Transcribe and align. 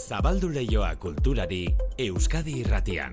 Zabaldu 0.00 0.48
leioa 0.48 0.94
kulturari 0.96 1.66
Euskadi 2.00 2.54
irratian. 2.62 3.12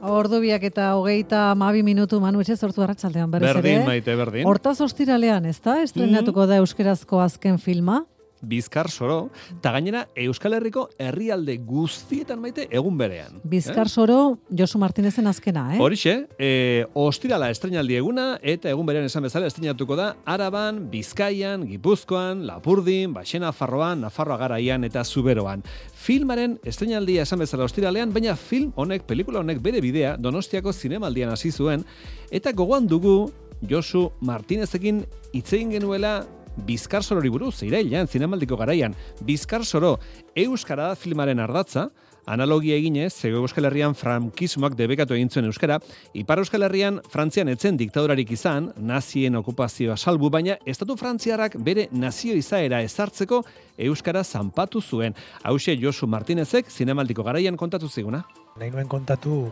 Ordubiak 0.00 0.62
eta 0.64 0.94
hogeita 0.96 1.50
mabi 1.58 1.82
minutu 1.82 2.20
manu 2.22 2.40
etxe 2.40 2.56
sortu 2.56 2.84
arratsaldean 2.86 3.30
berriz 3.30 3.50
ere. 3.50 3.58
Berdin, 3.58 3.84
maite, 3.88 4.14
berdin. 4.16 4.46
Hortaz 4.46 4.78
ostiralean, 4.86 5.50
ez 5.50 5.58
da? 5.64 5.80
Estrenatuko 5.82 6.46
da 6.46 6.62
euskerazko 6.62 7.20
azken 7.20 7.58
filma. 7.58 8.04
Bizkar 8.40 8.88
soro, 8.88 9.28
eta 9.58 9.72
gainera 9.74 10.06
Euskal 10.16 10.54
Herriko 10.56 10.86
herrialde 10.98 11.58
guztietan 11.66 12.40
maite 12.40 12.66
egun 12.72 12.96
berean. 12.98 13.40
Bizkar 13.44 13.88
soro, 13.88 14.38
Josu 14.48 14.80
Martinezen 14.80 15.28
azkena, 15.28 15.66
eh? 15.74 15.80
Horixe, 15.82 16.14
e, 16.38 16.86
ostirala 16.96 17.50
estrenaldi 17.52 17.98
eguna, 17.98 18.38
eta 18.40 18.70
egun 18.72 18.88
berean 18.88 19.04
esan 19.04 19.26
bezala 19.26 19.50
estrenatuko 19.50 19.98
da 19.98 20.14
Araban, 20.24 20.86
Bizkaian, 20.90 21.66
Gipuzkoan, 21.68 22.46
Lapurdin, 22.48 23.12
Baxena 23.14 23.52
Farroan, 23.52 24.00
Nafarroa 24.06 24.38
Garaian 24.40 24.88
eta 24.88 25.04
Zuberoan. 25.04 25.62
Filmaren 26.00 26.56
estrenaldia 26.64 27.28
esan 27.28 27.44
bezala 27.44 27.68
ostiralean, 27.68 28.14
baina 28.14 28.36
film 28.40 28.72
honek, 28.76 29.04
pelikula 29.04 29.44
honek 29.44 29.60
bere 29.60 29.84
bidea 29.84 30.16
Donostiako 30.16 30.72
zinemaldian 30.72 31.30
hasi 31.30 31.52
zuen, 31.52 31.84
eta 32.30 32.52
gogoan 32.56 32.88
dugu 32.88 33.30
Josu 33.68 34.10
Martinezekin 34.20 35.04
itzein 35.36 35.70
genuela 35.70 36.24
Bizkar 36.66 37.02
Sorori 37.02 37.28
buruz, 37.28 37.62
irailean, 37.62 38.08
zinemaldiko 38.08 38.56
garaian, 38.56 38.94
Bizkar 39.26 39.64
Soro, 39.64 39.98
Euskara 40.36 40.90
da 40.90 40.96
filmaren 40.96 41.40
ardatza, 41.40 41.88
analogia 42.30 42.76
eginez, 42.76 43.12
zego 43.12 43.40
Euskal 43.42 43.66
Herrian 43.66 43.94
frankismoak 43.98 44.76
debekatu 44.78 45.16
egin 45.16 45.30
zuen 45.30 45.48
Euskara, 45.48 45.80
Ipar 46.14 46.38
Euskal 46.42 46.62
Herrian 46.66 47.00
Frantzian 47.10 47.50
etzen 47.50 47.78
diktadorarik 47.80 48.30
izan, 48.36 48.70
nazien 48.76 49.36
okupazioa 49.40 49.96
salbu, 49.96 50.30
baina 50.30 50.58
Estatu 50.66 50.96
Frantziarrak 51.00 51.56
bere 51.66 51.88
nazio 51.92 52.36
izaera 52.38 52.82
ezartzeko 52.86 53.42
Euskara 53.78 54.24
zanpatu 54.24 54.80
zuen. 54.80 55.16
Hauxe 55.42 55.76
Josu 55.80 56.06
Martinezek 56.06 56.70
zinemaldiko 56.70 57.26
garaian 57.26 57.56
kontatu 57.56 57.88
ziguna. 57.88 58.24
Nahi 58.60 58.70
nuen 58.70 58.88
kontatu 58.88 59.46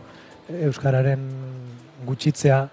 Euskararen 0.49 1.29
gutxitzea, 2.07 2.63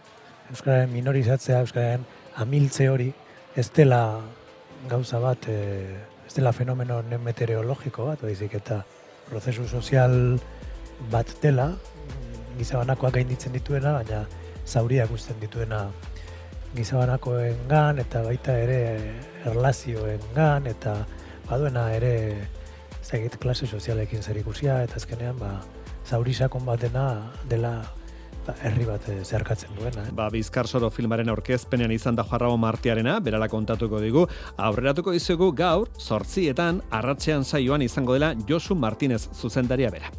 Euskararen 0.53 0.93
minorizatzea, 0.93 1.61
Euskararen 1.67 2.05
amiltze 2.37 2.89
hori, 2.93 3.11
ez 3.57 3.71
dela 3.73 4.21
gauza 4.89 5.19
bat, 5.19 5.49
e, 5.49 5.97
ez 6.27 6.35
dela 6.37 6.53
fenomeno 6.53 7.01
meteorologiko 7.25 8.05
bat, 8.11 8.21
baizik 8.21 8.55
eta 8.59 8.83
prozesu 9.31 9.65
sozial 9.67 10.37
bat 11.11 11.31
dela, 11.41 11.71
gizabanakoak 12.59 13.17
gainditzen 13.17 13.57
dituena, 13.57 13.95
baina 13.97 14.27
zauriak 14.67 15.09
guztien 15.09 15.41
dituena 15.41 15.87
gizabanakoen 16.77 17.65
gan, 17.71 17.99
eta 17.99 18.23
baita 18.27 18.59
ere 18.61 18.81
erlazioen 19.49 20.21
gan, 20.37 20.69
eta 20.69 20.99
baduena 21.49 21.89
ere 21.97 22.13
zegit 23.03 23.39
klase 23.41 23.67
sozialekin 23.67 24.23
zer 24.23 24.37
ikusia, 24.37 24.83
eta 24.85 25.01
azkenean 25.01 25.39
ba, 25.41 25.55
zaurisakon 26.05 26.67
bat 26.69 26.83
dena 26.85 27.07
dela 27.49 27.79
herri 28.63 28.87
bat 28.89 29.09
eh, 29.11 29.21
zeharkatzen 29.25 29.75
duena. 29.79 30.05
Eh? 30.07 30.15
Ba, 30.17 30.29
Bizkar 30.33 30.69
Soro 30.69 30.91
filmaren 30.91 31.31
aurkezpenean 31.33 31.93
izan 31.95 32.19
da 32.19 32.25
jarrago 32.27 32.57
martiarena, 32.61 33.19
berala 33.21 33.49
kontatuko 33.53 34.01
digu, 34.03 34.27
aurreratuko 34.57 35.15
dizugu 35.17 35.53
gaur, 35.57 35.89
sortzietan, 35.99 36.83
arratzean 36.91 37.45
saioan 37.45 37.83
izango 37.83 38.15
dela 38.19 38.35
Josu 38.49 38.75
Martinez 38.75 39.27
zuzendaria 39.35 39.91
bera. 39.91 40.13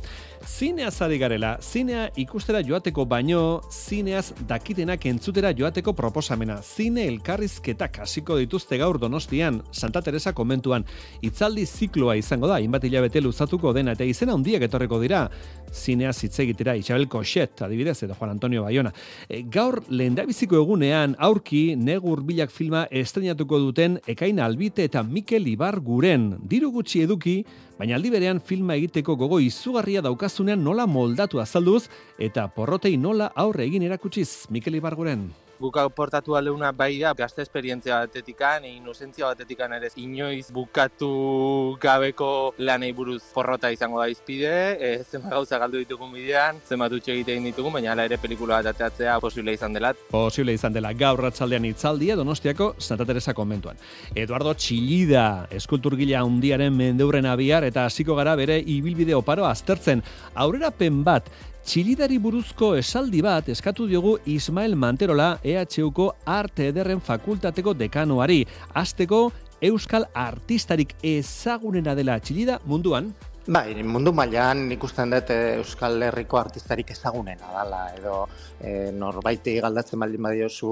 Zinea 0.48 0.92
zari 0.92 1.17
garela, 1.20 1.58
zinea 1.59 2.05
ikustera 2.16 2.61
joateko 2.64 3.04
baino, 3.10 3.60
zineaz 3.67 4.32
dakitenak 4.48 5.05
entzutera 5.10 5.52
joateko 5.52 5.92
proposamena. 5.93 6.55
Zine 6.64 7.04
elkarrizketak 7.11 7.99
hasiko 8.05 8.37
dituzte 8.39 8.77
gaur 8.80 8.99
donostian, 9.02 9.60
Santa 9.71 10.02
Teresa 10.02 10.32
komentuan. 10.33 10.86
Itzaldi 11.21 11.66
zikloa 11.66 12.16
izango 12.16 12.48
da, 12.48 12.61
inbat 12.64 12.87
hilabete 12.87 13.21
luzatuko 13.21 13.73
dena, 13.76 13.98
eta 13.98 14.08
izena 14.08 14.37
handiak 14.37 14.64
etorreko 14.70 15.02
dira. 15.04 15.26
Zinea 15.73 16.14
hitz 16.16 16.39
egitera 16.39 16.77
Isabel 16.80 17.10
Koxet, 17.11 17.66
adibidez, 17.67 17.98
eta 18.08 18.16
Juan 18.17 18.32
Antonio 18.32 18.64
Bayona. 18.64 18.92
E, 19.30 19.44
gaur, 19.44 19.82
lehendabiziko 19.89 20.60
egunean, 20.60 21.16
aurki, 21.20 21.76
negur 21.78 22.23
bilak 22.28 22.52
filma 22.52 22.86
estrenatuko 22.92 23.60
duten 23.60 24.00
Ekain 24.08 24.39
Albite 24.39 24.83
eta 24.88 25.04
Mikel 25.04 25.48
Ibar 25.48 25.80
guren. 25.80 26.33
Diru 26.50 26.72
gutxi 26.76 27.05
eduki, 27.05 27.39
baina 27.80 27.98
aldi 27.98 28.11
berean 28.14 28.42
filma 28.44 28.76
egiteko 28.76 29.16
gogo 29.16 29.39
izugarria 29.39 30.02
daukazunean 30.02 30.64
nola 30.64 30.88
moldatu 30.89 31.42
azalduz 31.44 31.88
eta 32.17 32.48
porrotei 32.54 32.98
nola 32.98 33.32
aurre 33.36 33.67
egin 33.70 33.86
erakutsiz 33.88 34.48
Mikel 34.49 34.82
Ibarguren 34.82 35.28
guk 35.60 35.78
portatu 35.95 36.36
aldeuna 36.38 36.72
bai 36.72 37.00
da, 37.00 37.14
gazte 37.18 37.42
esperientzia 37.42 38.02
batetikan, 38.06 38.66
inusentzia 38.66 39.32
batetikan 39.32 39.73
ere 39.78 39.90
inoiz 39.98 40.52
bukatu 40.54 41.78
gabeko 41.82 42.54
lanei 42.58 42.92
buruz 42.94 43.22
porrota 43.34 43.72
izango 43.73 44.00
da 44.02 44.08
izpide, 44.12 44.54
e, 44.78 44.92
zenbat 45.04 45.34
gauza 45.34 45.58
galdu 45.58 45.82
ditugun 45.82 46.14
bidean, 46.14 46.62
zenbat 46.67 46.94
utxe 46.98 47.14
egiten 47.16 47.48
ditugun, 47.50 47.73
baina 47.73 47.94
ala 47.94 48.06
ere 48.06 48.20
pelikula 48.22 48.62
bat 48.62 48.72
ateatzea 48.73 49.17
posible 49.23 49.54
izan 49.58 49.73
dela. 49.73 49.94
Posible 50.12 50.54
izan 50.54 50.76
dela, 50.76 50.94
gaur 50.94 51.22
ratzaldean 51.28 51.66
itzaldia 51.66 52.16
Donostiako 52.16 52.73
Santa 52.78 53.06
Teresa 53.06 53.34
konbentuan. 53.34 53.78
Eduardo 54.16 54.54
Txillida, 54.54 55.48
eskulturgila 55.58 56.22
handiaren 56.22 56.76
mendeuren 56.76 57.26
abiar, 57.26 57.66
eta 57.67 57.86
hasiko 57.86 58.16
gara 58.16 58.36
bere 58.38 58.60
ibilbide 58.62 59.16
oparo 59.17 59.48
aztertzen. 59.50 60.04
Aurrera 60.36 60.72
pen 60.72 61.04
bat, 61.08 61.30
Txilidari 61.67 62.16
buruzko 62.23 62.67
esaldi 62.80 63.20
bat 63.20 63.50
eskatu 63.52 63.89
diogu 63.89 64.14
Ismael 64.32 64.72
Manterola 64.80 65.33
EHUko 65.44 66.05
Arte 66.23 66.70
Ederren 66.72 67.02
Fakultateko 67.04 67.73
dekanoari. 67.76 68.45
Azteko 68.72 69.20
Euskal 69.60 70.05
Artistarik 70.16 70.94
ezagunena 71.04 71.92
dela 71.98 72.16
Txilida 72.23 72.61
munduan. 72.64 73.11
Bai, 73.48 73.80
mundu 73.80 74.12
mailan 74.12 74.66
ikusten 74.76 75.14
dut 75.14 75.30
eh, 75.32 75.54
Euskal 75.56 76.02
Herriko 76.04 76.36
artistarik 76.36 76.90
ezagunena 76.92 77.48
dala 77.54 77.78
edo 77.96 78.16
e, 78.60 78.92
norbaiti 78.92 79.54
galdatzen 79.64 80.02
baldin 80.04 80.26
badiozu 80.26 80.72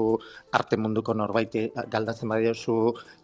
arte 0.58 0.76
munduko 0.76 1.14
norbaiti 1.16 1.62
galdatzen 1.94 2.28
badiozu 2.28 2.74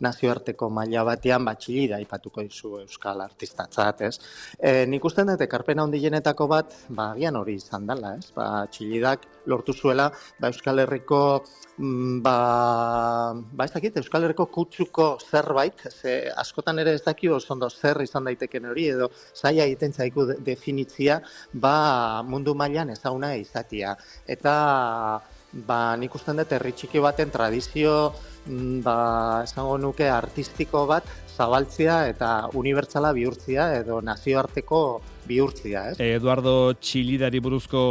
nazioarteko 0.06 0.70
maila 0.72 1.02
batean 1.04 1.44
batxili 1.44 1.84
da 1.90 1.98
ipatuko 2.00 2.46
dizu 2.46 2.78
Euskal 2.80 3.20
artistatzat, 3.20 4.00
ez? 4.08 4.14
E, 4.56 4.86
nik 4.88 5.04
usten 5.04 5.28
dut 5.28 5.44
ekarpena 5.44 5.84
hondienetako 5.84 6.48
bat, 6.48 6.72
ba, 6.88 7.10
gian 7.20 7.36
hori 7.36 7.58
izan 7.60 7.84
dela, 7.90 8.14
ez? 8.16 8.32
Ba, 8.32 8.48
txilidak 8.72 9.28
lortu 9.52 9.76
zuela, 9.76 10.08
ba, 10.40 10.48
Euskal 10.48 10.80
Herriko 10.86 11.20
mm, 11.76 12.22
ba, 12.24 12.36
ba 13.36 13.68
ez 13.68 13.76
dakit, 13.76 14.00
Euskal 14.00 14.24
Herriko 14.24 14.48
kutsuko 14.48 15.12
zerbait, 15.20 15.84
ze 15.92 16.16
askotan 16.40 16.80
ere 16.80 16.96
ez 16.96 17.04
dakio 17.04 17.36
oso 17.36 17.60
zer 17.68 18.00
izan 18.00 18.24
daiteken 18.24 18.72
hori, 18.72 18.88
edo 18.96 19.12
zaila 19.42 19.66
egiten 19.66 19.92
zaiku 19.92 20.26
definitzia 20.46 21.20
ba 21.52 22.22
mundu 22.22 22.54
mailan 22.54 22.94
ezaguna 22.94 23.34
izatia. 23.36 23.96
Eta 24.26 24.54
ba 25.52 25.80
nik 26.00 26.14
usten 26.16 26.40
dut 26.40 26.52
herri 26.56 26.72
txiki 26.72 27.00
baten 27.04 27.30
tradizio 27.30 28.12
mm, 28.46 28.80
ba 28.86 28.96
esango 29.44 29.76
nuke 29.78 30.08
artistiko 30.08 30.86
bat 30.88 31.04
zabaltzia 31.36 32.06
eta 32.08 32.48
unibertsala 32.56 33.12
bihurtzia 33.12 33.68
edo 33.80 34.00
nazioarteko 34.00 34.80
bihurtzia, 35.28 35.90
ez? 35.92 35.96
Eduardo 36.00 36.74
Txilidari 36.80 37.40
buruzko 37.40 37.82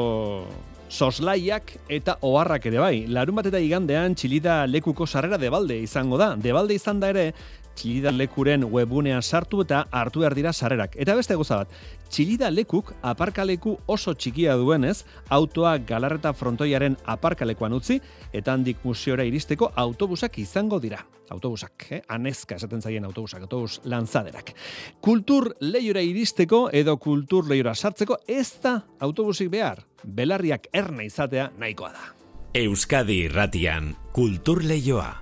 soslaiak 0.92 1.72
eta 1.90 2.18
oharrak 2.28 2.66
ere 2.68 2.82
bai. 2.82 2.96
Larun 3.08 3.38
bat 3.40 3.48
eta 3.48 3.62
igandean 3.64 4.16
Txilida 4.18 4.66
lekuko 4.68 5.08
sarrera 5.08 5.40
debalde 5.42 5.80
izango 5.80 6.20
da. 6.20 6.34
Debalde 6.36 6.76
izan 6.76 7.00
da 7.00 7.12
ere, 7.14 7.32
Txilida 7.76 8.12
lekuren 8.12 8.66
webunean 8.68 9.22
sartu 9.22 9.62
eta 9.64 9.86
hartu 9.92 10.22
behar 10.24 10.36
dira 10.36 10.54
sarrerak. 10.54 10.96
Eta 11.00 11.16
beste 11.16 11.36
goza 11.40 11.62
bat, 11.64 11.72
Txilida 12.12 12.50
lekuk 12.52 12.92
aparkaleku 13.08 13.78
oso 13.88 14.12
txikia 14.14 14.58
duenez, 14.60 15.06
autoa 15.32 15.78
galarreta 15.78 16.34
frontoiaren 16.36 16.98
aparkalekuan 17.08 17.74
utzi, 17.78 18.02
eta 18.34 18.52
handik 18.52 18.84
museora 18.84 19.24
iristeko 19.24 19.72
autobusak 19.80 20.38
izango 20.44 20.80
dira. 20.84 21.00
Autobusak, 21.32 21.86
eh? 21.96 22.02
anezka 22.12 22.58
esaten 22.60 22.82
zaien 22.84 23.06
autobusak, 23.08 23.46
autobus 23.48 23.80
lanzaderak. 23.88 24.52
Kultur 25.00 25.54
lehiora 25.64 26.04
iristeko 26.04 26.66
edo 26.76 26.98
kultur 27.00 27.48
lehiora 27.48 27.76
sartzeko 27.76 28.20
ez 28.28 28.60
da 28.64 28.82
autobusik 29.00 29.48
behar. 29.54 29.86
Belarriak 30.04 30.68
erne 30.74 31.08
izatea 31.08 31.52
nahikoa 31.58 31.94
da. 31.96 32.10
Euskadi 32.54 33.22
irratian, 33.30 33.94
kultur 34.12 34.66
lehioa. 34.68 35.14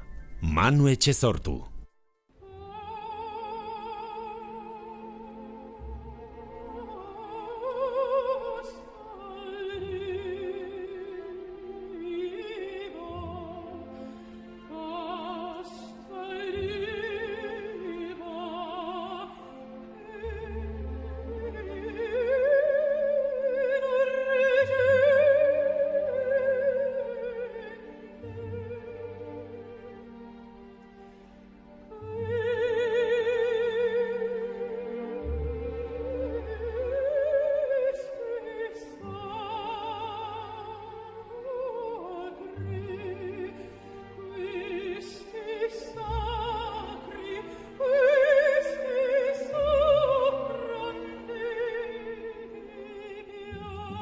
Manu 0.41 0.89
etxe 0.89 1.13
sortu. 1.13 1.59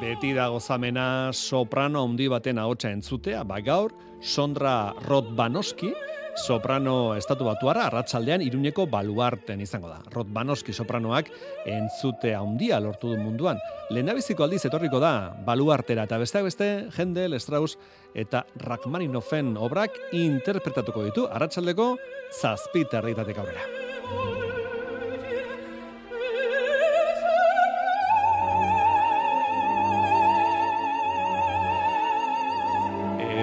Beti 0.08 0.30
da 0.32 0.46
gozamena 0.48 1.34
soprano 1.36 2.00
handi 2.06 2.30
baten 2.32 2.56
ahotsa 2.56 2.88
entzutea, 2.94 3.42
ba 3.44 3.58
gaur 3.60 3.92
Sondra 4.24 4.94
Rotbanoski, 5.04 5.90
soprano 6.46 7.12
estatu 7.12 7.44
batuara, 7.44 7.82
arratsaldean 7.90 8.40
iruneko 8.40 8.86
baluarten 8.88 9.60
izango 9.60 9.90
da. 9.92 9.98
Rotbanoski 10.14 10.72
sopranoak 10.72 11.28
entzutea 11.68 12.40
handia 12.40 12.80
lortu 12.80 13.12
du 13.12 13.20
munduan. 13.20 13.60
Lehendabiziko 13.92 14.48
aldiz 14.48 14.62
etorriko 14.64 14.96
da 15.04 15.12
baluartera 15.44 16.08
eta 16.08 16.16
besteak 16.24 16.48
beste 16.48 16.70
Händel, 16.96 17.36
Strauss 17.36 17.76
eta 18.16 18.46
Rachmaninoffen 18.64 19.58
obrak 19.60 20.00
interpretatuko 20.16 21.04
ditu 21.04 21.28
arratsaldeko 21.28 21.98
zazpi 22.32 22.88
territatek 22.88 23.44
aurrera. 23.44 24.47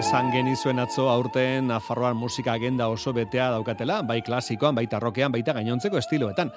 Esan 0.06 0.28
genizuen 0.30 0.78
atzo 0.78 1.08
aurten 1.10 1.66
Nafarroan 1.72 2.14
musika 2.22 2.54
agenda 2.54 2.86
oso 2.94 3.10
betea 3.10 3.48
daukatela, 3.50 4.04
bai 4.06 4.20
klasikoan, 4.22 4.76
baita 4.78 5.00
rokean, 5.02 5.32
baita 5.34 5.56
gainontzeko 5.58 5.98
estiloetan. 5.98 6.52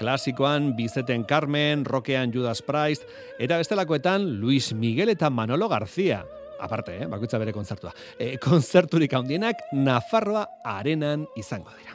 Klasikoan 0.00 0.72
Bizeten 0.74 1.22
Carmen, 1.22 1.84
rokean 1.86 2.34
Judas 2.34 2.58
Priest, 2.66 3.06
eta 3.38 3.60
bestelakoetan 3.62 4.26
Luis 4.40 4.72
Miguel 4.74 5.14
eta 5.14 5.30
Manolo 5.30 5.68
García. 5.70 6.24
Aparte, 6.58 6.96
eh, 6.98 7.06
bakoitza 7.06 7.38
bere 7.38 7.54
kontzertua. 7.54 7.94
E, 8.18 8.34
kontzerturik 8.42 9.14
handienak 9.14 9.62
Nafarroa 9.70 10.48
arenan 10.64 11.28
izango 11.38 11.70
dira. 11.78 11.94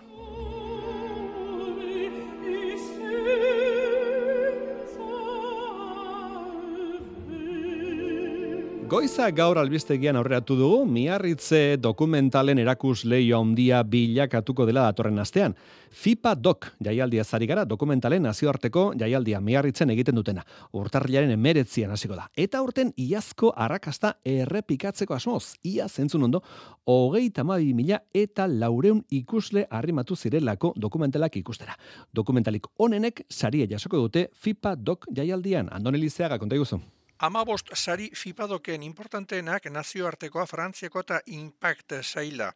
Goiza 8.93 9.25
gaur 9.33 9.57
albistegian 9.57 10.19
aurreratu 10.19 10.53
dugu, 10.53 10.83
miarritze 10.85 11.79
dokumentalen 11.81 12.59
erakus 12.61 13.07
leio 13.09 13.39
handia 13.41 13.79
bilakatuko 13.81 14.67
dela 14.69 14.83
datorren 14.85 15.17
astean. 15.17 15.55
FIPA 15.89 16.35
Doc 16.37 16.67
jaialdia 16.85 17.25
zari 17.25 17.47
gara 17.49 17.63
dokumentalen 17.65 18.21
nazioarteko 18.27 18.85
jaialdia 19.01 19.41
miarritzen 19.41 19.89
egiten 19.95 20.21
dutena. 20.21 20.45
Urtarrilaren 20.77 21.33
emeretzian 21.33 21.89
hasiko 21.89 22.13
da. 22.21 22.27
Eta 22.37 22.61
urten 22.61 22.93
iazko 22.93 23.49
arrakasta 23.57 24.19
errepikatzeko 24.35 25.17
asmoz. 25.17 25.55
Ia 25.65 25.89
zentzun 25.89 26.29
ondo, 26.29 26.45
hogei 26.85 27.31
tamabi 27.33 27.73
mila 27.73 28.03
eta 28.13 28.45
laureun 28.45 29.01
ikusle 29.09 29.65
arrimatu 29.71 30.15
zirelako 30.15 30.75
dokumentalak 30.77 31.41
ikustera. 31.41 31.79
Dokumentalik 32.13 32.69
onenek 32.77 33.25
saria 33.27 33.65
jasoko 33.65 34.05
dute 34.05 34.29
FIPA 34.33 34.75
Doc 34.75 35.09
jaialdian. 35.09 35.73
Andonelizeaga, 35.73 36.37
konta 36.37 36.61
iguzu. 36.61 36.85
Amabost 37.23 37.69
sari 37.79 38.09
fipadoken 38.19 38.81
importanteenak 38.83 39.69
nazioartekoa 39.71 40.43
Frantziako 40.43 41.03
eta 41.05 41.19
Impact 41.37 41.95
zaila. 42.01 42.49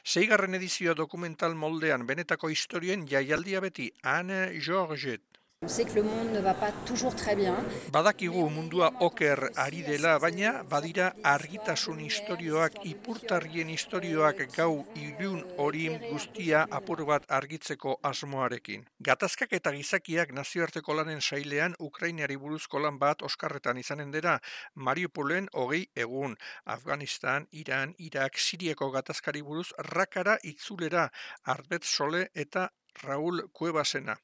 Seigarren 0.00 0.56
edizio 0.56 0.94
dokumental 0.96 1.52
moldean 1.64 2.06
benetako 2.08 2.48
historien 2.54 3.04
jaialdia 3.10 3.60
beti 3.60 3.90
Anne 4.16 4.40
Georget 4.64 5.33
On 5.64 5.68
sait 5.68 5.86
que 5.86 5.94
le 5.94 6.02
monde 6.02 6.30
ne 6.30 6.40
va 6.40 6.52
pas 6.52 6.72
toujours 6.84 7.16
très 7.16 7.34
bien. 7.34 7.56
Badakigu 7.90 8.50
mundua 8.50 8.92
oker 9.00 9.48
ari 9.56 9.80
dela, 9.82 10.18
baina 10.18 10.62
badira 10.62 11.14
argitasun 11.22 12.02
istorioak, 12.04 12.74
ipurtarrien 12.84 13.70
istorioak 13.72 14.42
gau 14.58 14.84
ilun 14.94 15.40
horin 15.56 15.96
guztia 16.10 16.66
apur 16.70 17.06
bat 17.08 17.24
argitzeko 17.38 17.96
asmoarekin. 18.02 18.84
Gatazkak 19.00 19.56
eta 19.56 19.72
gizakiak 19.72 20.36
nazioarteko 20.36 20.98
lanen 21.00 21.24
sailean 21.24 21.78
Ukrainari 21.80 22.36
buruzko 22.36 22.84
lan 22.84 23.00
bat 23.00 23.22
oskarretan 23.22 23.80
izanen 23.80 24.12
dira, 24.12 24.36
Mariupolen 24.74 25.48
hogei 25.54 25.86
egun, 25.96 26.36
Afganistan, 26.66 27.48
Iran, 27.52 27.96
Irak, 27.96 28.36
Sirieko 28.36 28.92
gatazkari 28.92 29.40
buruz 29.40 29.70
rakara 29.94 30.36
itzulera, 30.44 31.08
arbet 31.56 31.88
sole 31.88 32.26
eta 32.34 32.68
Raul 33.02 33.42
Cuevasena. 33.52 34.16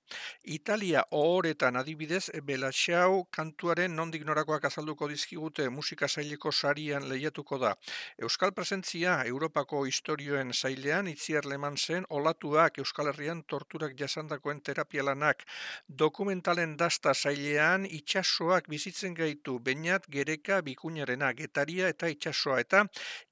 Italia 0.45 1.05
ohoretan 1.11 1.77
adibidez, 1.77 2.31
Belatxau 2.45 3.27
kantuaren 3.31 3.95
nondik 3.97 4.25
norakoak 4.27 4.65
azalduko 4.65 5.09
dizkigute 5.09 5.69
musika 5.71 6.09
saileko 6.09 6.53
sarian 6.53 7.09
lehiatuko 7.09 7.59
da. 7.59 7.75
Euskal 8.19 8.53
presentzia 8.53 9.23
Europako 9.25 9.85
historioen 9.85 10.53
sailean 10.55 11.09
itziar 11.09 11.47
leman 11.47 11.77
zen 11.77 12.07
olatuak 12.11 12.79
Euskal 12.79 13.11
Herrian 13.13 13.43
torturak 13.45 13.97
jasandakoen 13.99 14.63
terapialanak. 14.63 15.45
Dokumentalen 15.89 16.77
dasta 16.79 17.15
sailean 17.15 17.87
itxasoak 17.87 18.69
bizitzen 18.69 19.15
gaitu 19.15 19.59
bainat 19.59 20.07
gereka 20.11 20.61
bikuñarena 20.63 21.33
getaria 21.35 21.89
eta 21.89 22.07
itxasoa 22.07 22.61
eta 22.61 22.85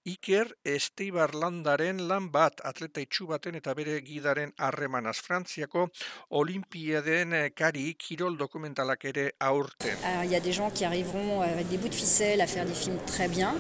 Iker 0.08 0.49
Esteibar 0.64 1.34
landaren 1.37 1.99
lan 2.08 2.31
bat 2.32 2.62
atleta 2.70 3.02
itxu 3.05 3.26
baten 3.28 3.58
eta 3.58 3.75
bere 3.76 3.99
gidaren 4.06 4.55
harremanaz 4.56 5.19
Frantziako 5.26 5.88
Olimpiaden 6.40 7.34
eh, 7.37 7.50
kari 7.60 7.84
kirol 8.06 8.38
dokumentalak 8.40 9.05
ere 9.12 9.26
aurten. 9.38 9.96
Il 10.25 10.31
y 10.31 10.37
a 10.37 10.40
des 10.40 10.52
gens 10.52 10.70
qui 10.70 10.84
arriveront 10.84 11.43
avec 11.43 11.69
des 11.69 11.76
bouts 11.76 11.90
de 11.90 11.94
ficelle 11.94 12.40
à 12.40 12.46
faire 12.46 12.64
des 12.64 12.75
films 12.75 13.00
très 13.06 13.28
bien. 13.28 13.55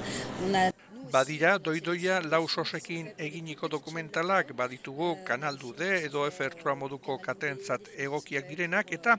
On 0.46 0.54
a 0.54 0.70
Badira, 1.12 1.58
doidoia 1.58 2.18
lau 2.20 2.42
sosekin 2.48 3.06
eginiko 3.26 3.68
dokumentalak 3.68 4.52
baditugu 4.52 5.14
kanaldu 5.24 5.72
de 5.78 5.88
edo 6.04 6.26
efertua 6.28 6.74
moduko 6.74 7.16
katentzat 7.18 7.88
egokiak 7.96 8.48
direnak 8.50 8.92
eta 8.92 9.16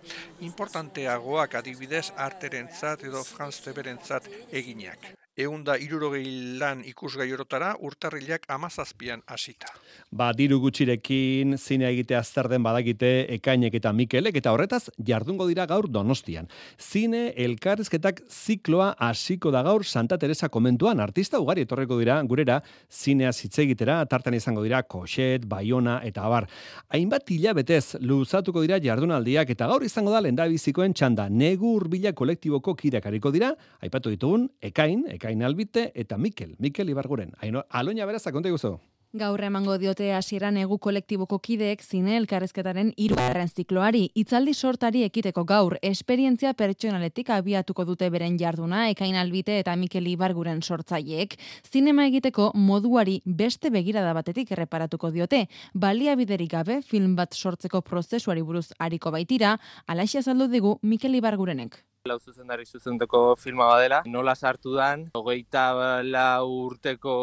importanteagoak 0.49 1.55
adibidez 1.61 2.11
arterentzat 2.27 3.07
edo 3.09 3.23
Franz 3.23 3.57
Teberentzat 3.65 4.29
eginak 4.51 5.15
eunda 5.39 5.77
irurogei 5.79 6.57
lan 6.59 6.81
ikusgai 6.87 7.29
orotara 7.31 7.71
urtarrilak 7.85 8.43
amazazpian 8.51 9.21
hasita. 9.27 9.71
Ba, 10.11 10.31
diru 10.35 10.59
gutxirekin 10.59 11.55
zine 11.57 11.87
egitea 11.89 12.21
zer 12.23 12.49
den 12.51 12.63
badagite 12.65 13.11
ekainek 13.37 13.77
eta 13.79 13.93
mikelek 13.95 14.39
eta 14.41 14.51
horretaz 14.51 14.89
jardungo 15.05 15.47
dira 15.47 15.65
gaur 15.69 15.87
donostian. 15.87 16.49
Zine 16.77 17.29
elkarrizketak 17.37 18.23
zikloa 18.27 18.91
hasiko 18.99 19.51
da 19.55 19.63
gaur 19.63 19.85
Santa 19.85 20.17
Teresa 20.17 20.49
komentuan 20.49 20.99
artista 20.99 21.39
ugari 21.39 21.63
etorreko 21.67 21.99
dira 22.01 22.19
gurera 22.27 22.59
zinea 22.91 23.31
hitz 23.31 23.59
egitera 23.63 24.01
tartan 24.09 24.35
izango 24.35 24.63
dira 24.65 24.81
Koxet, 24.83 25.45
Baiona 25.47 25.99
eta 26.03 26.25
Abar. 26.27 26.49
Hainbat 26.89 27.29
hilabetez 27.31 28.01
luzatuko 28.01 28.65
dira 28.65 28.79
jardunaldiak 28.83 29.55
eta 29.55 29.69
gaur 29.71 29.85
izango 29.85 30.11
da 30.11 30.23
lendabizikoen 30.25 30.93
txanda 30.93 31.29
negu 31.29 31.75
urbila 31.77 32.11
kolektiboko 32.17 32.75
kirakariko 32.75 33.31
dira, 33.31 33.53
aipatu 33.85 34.11
ditugun, 34.11 34.49
ekain, 34.61 35.05
ekain 35.13 35.28
Ekain 35.29 35.43
Albite 35.43 35.91
eta 35.93 36.17
Mikel, 36.17 36.55
Mikel 36.57 36.89
Ibarguren. 36.89 37.35
Aino, 37.37 37.61
aloina 37.69 38.05
berazak, 38.09 38.33
konta 38.33 38.49
guzu? 38.49 38.79
Gaur 39.13 39.41
emango 39.45 39.75
diote 39.77 40.07
hasieran 40.13 40.57
egu 40.57 40.77
kolektiboko 40.81 41.37
kideek 41.45 41.83
zine 41.85 42.15
elkarrezketaren 42.17 42.89
hirugarren 42.97 43.49
zikloari 43.49 44.01
itzaldi 44.21 44.53
sortari 44.53 45.03
ekiteko 45.05 45.43
gaur 45.49 45.75
esperientzia 45.81 46.53
pertsonaletik 46.53 47.29
abiatuko 47.33 47.85
dute 47.85 48.09
beren 48.09 48.37
jarduna 48.41 48.87
ekain 48.89 49.17
albite 49.17 49.59
eta 49.59 49.75
Mikel 49.75 50.07
Ibarguren 50.09 50.63
sortzaileek. 50.63 51.37
Zinema 51.65 52.07
egiteko 52.09 52.51
moduari 52.55 53.19
beste 53.25 53.69
begirada 53.69 54.13
batetik 54.13 54.51
erreparatuko 54.57 55.11
diote. 55.11 55.45
Baliabiderik 55.73 56.53
gabe 56.57 56.81
film 56.81 57.13
bat 57.15 57.37
sortzeko 57.37 57.81
prozesuari 57.81 58.41
buruz 58.41 58.71
ariko 58.79 59.13
baitira. 59.13 59.59
Alaxia 59.85 60.23
saldu 60.23 60.49
digu 60.49 60.79
Mikel 60.81 61.21
Ibargurenek 61.21 61.83
lau 62.07 62.17
zuzendari 62.19 62.65
zuzendeko 62.65 63.35
filma 63.35 63.65
badela. 63.67 64.01
Nola 64.07 64.33
sartu 64.35 64.73
dan, 64.77 65.09
hogeita 65.13 65.63
lau 66.07 66.47
urteko 66.69 67.15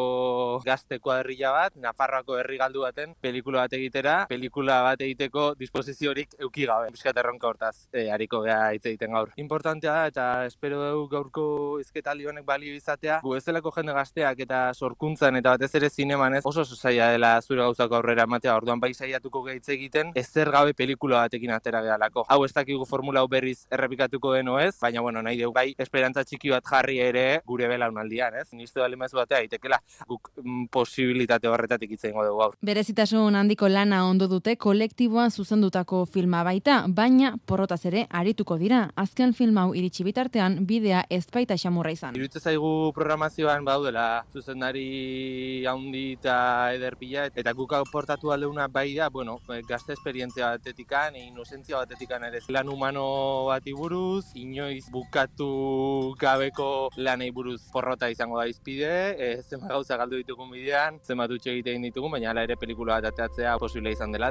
gazteko 0.66 1.14
herria 1.14 1.52
bat, 1.54 1.76
Nafarroako 1.80 2.36
herri 2.36 2.58
galdu 2.60 2.84
baten, 2.84 3.14
pelikula 3.24 3.64
bat 3.64 3.76
egitera, 3.78 4.16
pelikula 4.28 4.82
bat 4.84 5.00
egiteko 5.00 5.54
disposiziorik 5.56 6.36
euki 6.44 6.66
gabe. 6.68 6.90
Biskat 6.92 7.16
erronka 7.22 7.48
hortaz, 7.48 7.88
e, 7.92 8.08
hariko 8.12 8.42
geha 8.44 8.74
hitz 8.76 8.84
egiten 8.92 9.16
gaur. 9.16 9.32
Importantea 9.40 9.94
da, 9.94 10.10
eta 10.12 10.26
espero 10.50 10.82
dugu 10.82 11.08
gaurko 11.14 11.46
izketali 11.80 12.28
honek 12.28 12.44
balio 12.44 12.76
izatea, 12.76 13.20
gu 13.24 13.34
ezelako 13.38 13.72
jende 13.78 13.96
gazteak 13.96 14.44
eta 14.44 14.60
sorkuntzan 14.74 15.40
eta 15.40 15.56
batez 15.56 15.72
ere 15.80 15.90
zineman 15.90 16.36
ez, 16.36 16.44
oso 16.44 16.66
zaila 16.66 17.10
dela 17.16 17.32
zure 17.40 17.62
gauzako 17.64 18.00
aurrera 18.02 18.28
ematea, 18.28 18.58
orduan 18.60 18.80
bai 18.80 18.92
saiatuko 18.92 19.42
gehitze 19.48 19.72
egiten, 19.78 20.12
ezer 20.14 20.52
gabe 20.52 20.76
pelikula 20.76 21.24
batekin 21.24 21.56
atera 21.56 21.80
gehalako. 21.82 22.26
Hau 22.28 22.44
ez 22.44 22.52
dakigu 22.52 22.84
formula 22.84 23.24
berriz 23.26 23.64
errepikatuko 23.72 24.36
deno 24.36 24.60
ez, 24.66 24.74
baina 24.80 25.02
bueno, 25.04 25.22
nahi 25.22 25.40
dugu 25.40 25.54
bai 25.56 25.74
esperantza 25.78 26.24
txiki 26.24 26.50
bat 26.52 26.64
jarri 26.66 26.98
ere 27.02 27.24
gure 27.46 27.68
belaunaldian, 27.70 28.34
ez? 28.40 28.48
Nistu 28.52 28.80
da 28.80 28.88
limazu 28.88 29.18
batea 29.20 29.42
itekela 29.46 29.78
guk 30.08 30.30
mm, 30.42 30.66
posibilitate 30.72 31.48
horretatik 31.48 31.96
hitze 31.96 32.12
dugu 32.12 32.38
gaur. 32.40 32.56
Berezitasun 32.62 33.36
handiko 33.36 33.68
lana 33.68 34.04
ondo 34.08 34.28
dute 34.28 34.56
kolektiboan 34.56 35.30
zuzendutako 35.30 36.04
filma 36.06 36.42
baita, 36.44 36.84
baina 36.88 37.34
porrotaz 37.46 37.84
ere 37.86 38.06
arituko 38.10 38.58
dira. 38.58 38.86
Azken 38.96 39.34
film 39.34 39.58
hau 39.58 39.72
iritsi 39.74 40.04
bitartean 40.06 40.60
bidea 40.66 41.04
ez 41.10 41.24
baita 41.32 41.56
xamurra 41.56 41.92
izan. 41.92 42.16
Irutze 42.16 42.40
zaigu 42.40 42.92
programazioan 42.96 43.64
baudela 43.64 44.24
zuzendari 44.32 45.64
handi 45.66 46.06
eta 46.16 46.72
ederpila 46.74 47.26
eta 47.34 47.52
guk 47.52 47.74
portatu 47.92 48.32
aldeuna 48.32 48.68
bai 48.68 48.94
da, 48.94 49.08
bueno, 49.10 49.38
gazte 49.68 49.92
esperientzia 49.92 50.52
batetikan, 50.54 51.16
inozentzia 51.16 51.76
batetikan 51.82 52.24
ere 52.24 52.40
lan 52.48 52.68
humano 52.68 53.46
bati 53.48 53.72
buruz, 53.74 54.24
ino 54.34 54.55
inoiz 54.56 54.88
bukatu 54.90 56.16
gabeko 56.16 56.88
lanei 56.96 57.30
buruz 57.30 57.60
porrota 57.72 58.08
izango 58.08 58.38
da 58.40 58.46
izpide, 58.48 58.92
e, 59.20 59.28
zenbat 59.42 59.74
gauza 59.74 59.98
galdu 60.00 60.16
ditugun 60.22 60.48
bidean, 60.54 60.96
zenbat 61.04 61.34
utxe 61.36 61.52
egiten 61.52 61.84
ditugun, 61.84 62.14
baina 62.16 62.30
hala 62.32 62.46
ere 62.48 62.56
pelikula 62.56 62.96
bat 62.96 63.10
ateatzea 63.12 63.58
posible 63.60 63.92
izan 63.92 64.16
dela. 64.16 64.30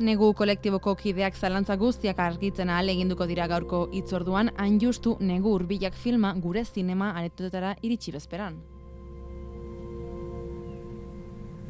Negu 0.00 0.32
kolektiboko 0.32 0.94
kideak 0.96 1.36
zalantza 1.36 1.76
guztiak 1.76 2.18
argitzen 2.24 2.72
ahal 2.72 2.88
eginduko 2.88 3.26
dira 3.28 3.46
gaurko 3.46 3.84
itzorduan, 4.00 4.50
hain 4.56 4.80
justu 4.80 5.14
negu 5.20 5.52
urbilak 5.58 5.94
filma 5.94 6.32
gure 6.46 6.64
zinema 6.64 7.12
aretotetara 7.20 7.76
iritsi 7.82 8.16
bezperan. 8.16 8.58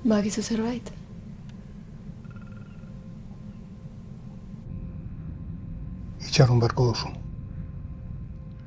Bakizu 0.07 0.47
zerbait? 0.47 1.00
Itxarun 6.41 6.61
beharko 6.61 6.85
duzu. 6.89 7.20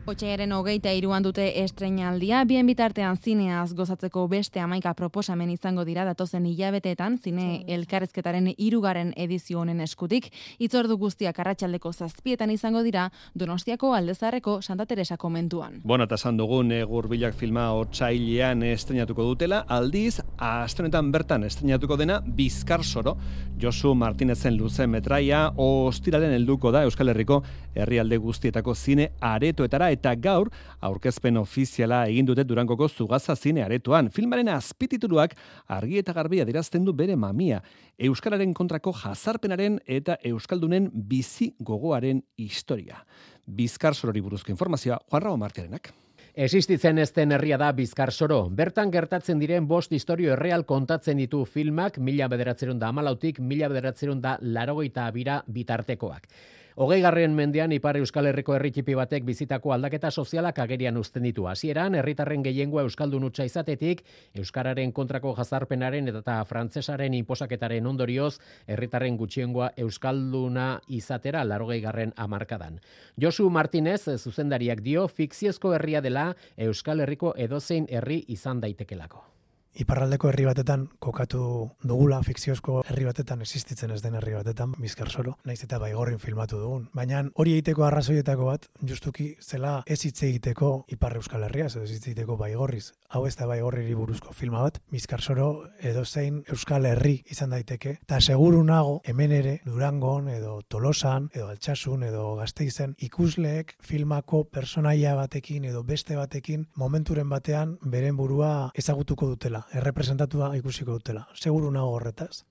Otxaiaren 0.04 0.52
hogeita 0.52 0.92
iruan 0.92 1.24
dute 1.24 1.46
estrenaldia, 1.62 2.42
bien 2.44 2.68
bitartean 2.68 3.16
zineaz 3.16 3.70
gozatzeko 3.72 4.26
beste 4.28 4.60
amaika 4.60 4.92
proposamen 5.00 5.48
izango 5.54 5.86
dira 5.88 6.04
datozen 6.04 6.44
hilabeteetan 6.50 7.16
zine 7.24 7.64
elkarrezketaren 7.72 8.50
irugaren 8.58 9.14
edizio 9.16 9.62
honen 9.62 9.80
eskutik, 9.86 10.28
itzordu 10.60 10.98
guztiak 11.00 11.40
arratsaldeko 11.40 11.94
zazpietan 11.94 12.52
izango 12.52 12.82
dira 12.84 13.06
Donostiako 13.34 13.94
aldezarreko 13.96 14.58
Santa 14.62 14.86
Teresa 14.86 15.16
komentuan. 15.16 15.80
Bona, 15.88 16.04
eta 16.04 16.20
esan 16.20 16.36
dugun 16.36 16.76
egur 16.76 17.08
bilak 17.08 17.40
filma 17.40 17.70
otxailean 17.72 18.68
estrenatuko 18.74 19.30
dutela, 19.30 19.64
aldiz, 19.72 20.18
astrenetan 20.36 21.14
bertan 21.16 21.48
estrenatuko 21.48 21.96
dena 21.96 22.20
Bizkar 22.28 22.84
Soro, 22.84 23.16
Josu 23.56 23.96
Martinezen 23.96 24.60
luze 24.60 24.84
metraia, 24.84 25.46
ostiralen 25.56 26.36
helduko 26.36 26.76
da 26.76 26.84
Euskal 26.84 27.16
Herriko 27.16 27.40
herrialde 27.74 28.20
guztietako 28.20 28.76
zine 28.76 29.14
aretoetara 29.24 29.93
eta 29.94 30.16
gaur 30.20 30.52
aurkezpen 30.84 31.38
ofiziala 31.42 32.04
egin 32.12 32.28
dute 32.28 32.44
Durangoko 32.44 32.90
Zugaza 32.90 33.36
zine 33.36 33.64
aretoan. 33.64 34.10
Filmaren 34.12 34.52
azpitituluak 34.54 35.38
argi 35.68 36.02
eta 36.02 36.14
garbi 36.14 36.42
adirazten 36.44 36.86
du 36.86 36.94
bere 36.94 37.16
mamia. 37.16 37.62
Euskararen 37.98 38.54
kontrako 38.54 38.94
jazarpenaren 39.04 39.80
eta 39.86 40.18
Euskaldunen 40.34 40.90
bizi 40.94 41.54
gogoaren 41.60 42.24
historia. 42.38 43.04
Bizkar 43.46 43.96
sorori 43.96 44.22
buruzko 44.22 44.52
informazioa, 44.52 45.00
Juan 45.10 45.22
Rao 45.22 45.38
Martiarenak. 45.38 45.94
Existitzen 46.34 46.98
ez 46.98 47.12
den 47.14 47.32
herria 47.36 47.60
da 47.62 47.68
Bizkar 47.78 48.10
Soro. 48.12 48.48
Bertan 48.50 48.90
gertatzen 48.90 49.38
diren 49.38 49.68
bost 49.70 49.92
historio 49.94 50.32
erreal 50.34 50.64
kontatzen 50.66 51.20
ditu 51.22 51.44
filmak, 51.46 52.00
mila 52.02 52.26
bederatzerun 52.32 52.80
da 52.82 52.90
amalautik, 52.90 53.38
mila 53.38 53.70
bederatzerun 53.70 54.22
da 54.22 54.40
larogeita 54.42 55.06
abira 55.06 55.44
bitartekoak. 55.46 56.26
Hogei 56.76 57.02
garren 57.04 57.36
mendean 57.38 57.72
Ipar 57.76 58.00
Euskal 58.00 58.26
Herriko 58.26 58.56
herritipi 58.56 58.96
batek 58.98 59.26
bizitako 59.28 59.76
aldaketa 59.76 60.10
sozialak 60.10 60.58
agerian 60.64 60.96
uzten 60.98 61.28
ditu. 61.28 61.46
Hasieran 61.46 61.94
herritarren 62.00 62.42
gehiengoa 62.42 62.82
euskaldun 62.88 63.28
utza 63.28 63.46
izatetik, 63.46 64.02
euskararen 64.34 64.92
kontrako 64.92 65.36
jazarpenaren 65.38 66.10
eta 66.10 66.40
frantsesaren 66.50 67.14
inposaketaren 67.14 67.86
ondorioz, 67.86 68.40
herritarren 68.66 69.20
gutxiengoa 69.22 69.70
euskalduna 69.86 70.80
izatera 70.88 71.44
larogei 71.46 71.82
garren 71.84 72.14
hamarkadan. 72.18 72.80
Josu 73.22 73.52
Martinez 73.54 74.08
zuzendariak 74.18 74.82
dio 74.82 75.06
fikziozko 75.08 75.76
herria 75.78 76.02
dela 76.02 76.32
Euskal 76.58 77.06
Herriko 77.06 77.36
edozein 77.38 77.86
herri 77.92 78.24
izan 78.34 78.66
daitekelako 78.66 79.33
iparraldeko 79.80 80.30
herri 80.30 80.46
batetan 80.46 80.86
kokatu 81.02 81.44
dugula 81.84 82.20
fikziozko 82.24 82.82
herri 82.88 83.06
batetan 83.08 83.42
existitzen 83.42 83.92
ez 83.92 84.02
den 84.04 84.16
herri 84.20 84.36
batetan 84.38 84.76
bizkar 84.78 85.10
soro 85.10 85.36
naiz 85.46 85.60
eta 85.66 85.80
baigorrin 85.82 86.20
filmatu 86.20 86.60
dugun. 86.62 86.88
Baina 86.94 87.24
hori 87.40 87.56
egiteko 87.58 87.86
arrazoietako 87.88 88.46
bat 88.52 88.68
justuki 88.92 89.34
zela 89.42 89.74
ez 89.88 90.00
hitz 90.06 90.24
egiteko 90.28 90.72
ipar 90.94 91.18
euskal 91.18 91.44
herria 91.48 91.66
ez 91.66 91.90
hitz 91.90 92.06
egiteko 92.06 92.38
baigorriz. 92.38 92.92
Hau 93.10 93.26
ez 93.28 93.36
da 93.40 93.48
baigorriri 93.50 93.96
buruzko 93.98 94.34
filma 94.34 94.62
bat 94.62 94.80
bizkar 94.92 95.22
soro 95.22 95.66
edo 95.80 96.06
zein 96.06 96.44
euskal 96.50 96.86
herri 96.86 97.24
izan 97.32 97.56
daiteke. 97.56 97.98
Eta 98.04 98.22
seguru 98.22 98.64
nago 98.64 99.00
hemen 99.06 99.32
ere 99.32 99.56
durangon 99.66 100.30
edo 100.30 100.60
tolosan 100.68 101.30
edo 101.34 101.48
altsasun 101.50 102.04
edo 102.10 102.36
gazteizen 102.36 102.96
ikusleek 103.00 103.76
filmako 103.82 104.44
personaia 104.46 105.16
batekin 105.16 105.66
edo 105.66 105.84
beste 105.84 106.16
batekin 106.16 106.68
momenturen 106.76 107.30
batean 107.30 107.78
beren 107.84 108.18
burua 108.18 108.72
ezagutuko 108.78 109.28
dutela 109.34 109.63
errepresentatua 109.72 110.56
ikusiko 110.58 111.00
dutela. 111.00 111.28
Seguru 111.34 111.72
nago 111.72 111.96
horretaz. 111.96 112.44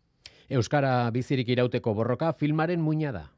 Euskara 0.48 1.10
bizirik 1.10 1.48
irauteko 1.48 1.94
borroka 1.94 2.32
filmaren 2.32 2.80
muina 2.80 3.12
da 3.12 3.30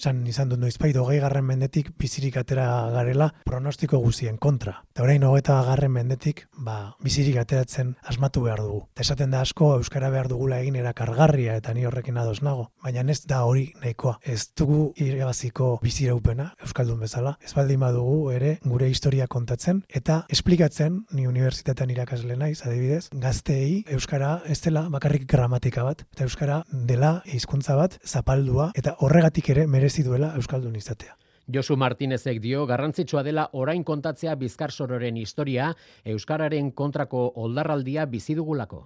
san 0.00 0.26
izan 0.26 0.48
du 0.48 0.56
noizbait 0.56 0.96
hogei 0.96 1.18
garren 1.20 1.44
mendetik 1.44 1.90
bizirik 2.00 2.38
atera 2.40 2.66
garela 2.94 3.28
pronostiko 3.44 3.98
guzien 4.00 4.38
kontra. 4.40 4.80
Eta 4.94 5.04
orain 5.04 5.24
hogeta 5.24 5.58
garren 5.66 5.92
mendetik 5.92 6.46
ba, 6.56 6.96
bizirik 7.04 7.36
ateratzen 7.42 7.94
asmatu 8.08 8.42
behar 8.46 8.62
dugu. 8.64 8.86
Eta 8.94 9.04
esaten 9.04 9.34
da 9.34 9.42
asko 9.44 9.74
Euskara 9.76 10.10
behar 10.10 10.30
dugula 10.32 10.60
egin 10.64 10.78
erakargarria 10.80 11.56
eta 11.60 11.74
ni 11.74 11.84
horrekin 11.84 12.16
ados 12.16 12.40
nago. 12.42 12.70
Baina 12.82 13.04
ez 13.10 13.20
da 13.26 13.42
hori 13.44 13.66
nahikoa. 13.82 14.18
Ez 14.22 14.52
dugu 14.56 14.92
irabaziko 14.96 15.78
biziraupena 15.82 16.54
Euskaldun 16.64 17.00
bezala. 17.00 17.36
Ez 17.44 17.52
baldin 17.54 17.80
badugu 17.80 18.30
ere 18.32 18.58
gure 18.64 18.88
historia 18.88 19.26
kontatzen 19.28 19.84
eta 19.88 20.24
esplikatzen 20.32 21.04
ni 21.12 21.26
unibertsitatean 21.26 21.90
irakasle 21.92 22.36
naiz 22.40 22.60
adibidez 22.64 23.08
gazteei 23.12 23.84
Euskara 23.90 24.40
ez 24.46 24.60
dela 24.64 24.86
bakarrik 24.88 25.26
gramatika 25.28 25.84
bat 25.84 26.04
eta 26.14 26.24
Euskara 26.24 26.62
dela 26.70 27.20
hizkuntza 27.26 27.76
bat 27.76 27.98
zapaldua 28.06 28.70
eta 28.78 28.96
horregatik 29.04 29.50
ere 29.52 29.66
mere 29.66 29.89
merezi 29.90 30.04
duela 30.06 30.34
Euskaldun 30.36 30.76
izatea. 30.76 31.16
Josu 31.50 31.74
Martinezek 31.76 32.38
dio 32.40 32.62
garrantzitsua 32.66 33.24
dela 33.26 33.48
orain 33.52 33.82
kontatzea 33.82 34.36
Bizkarsororen 34.38 35.16
historia 35.16 35.72
Euskararen 36.04 36.70
kontrako 36.70 37.32
oldarraldia 37.34 38.06
bizi 38.06 38.36
dugulako. 38.38 38.84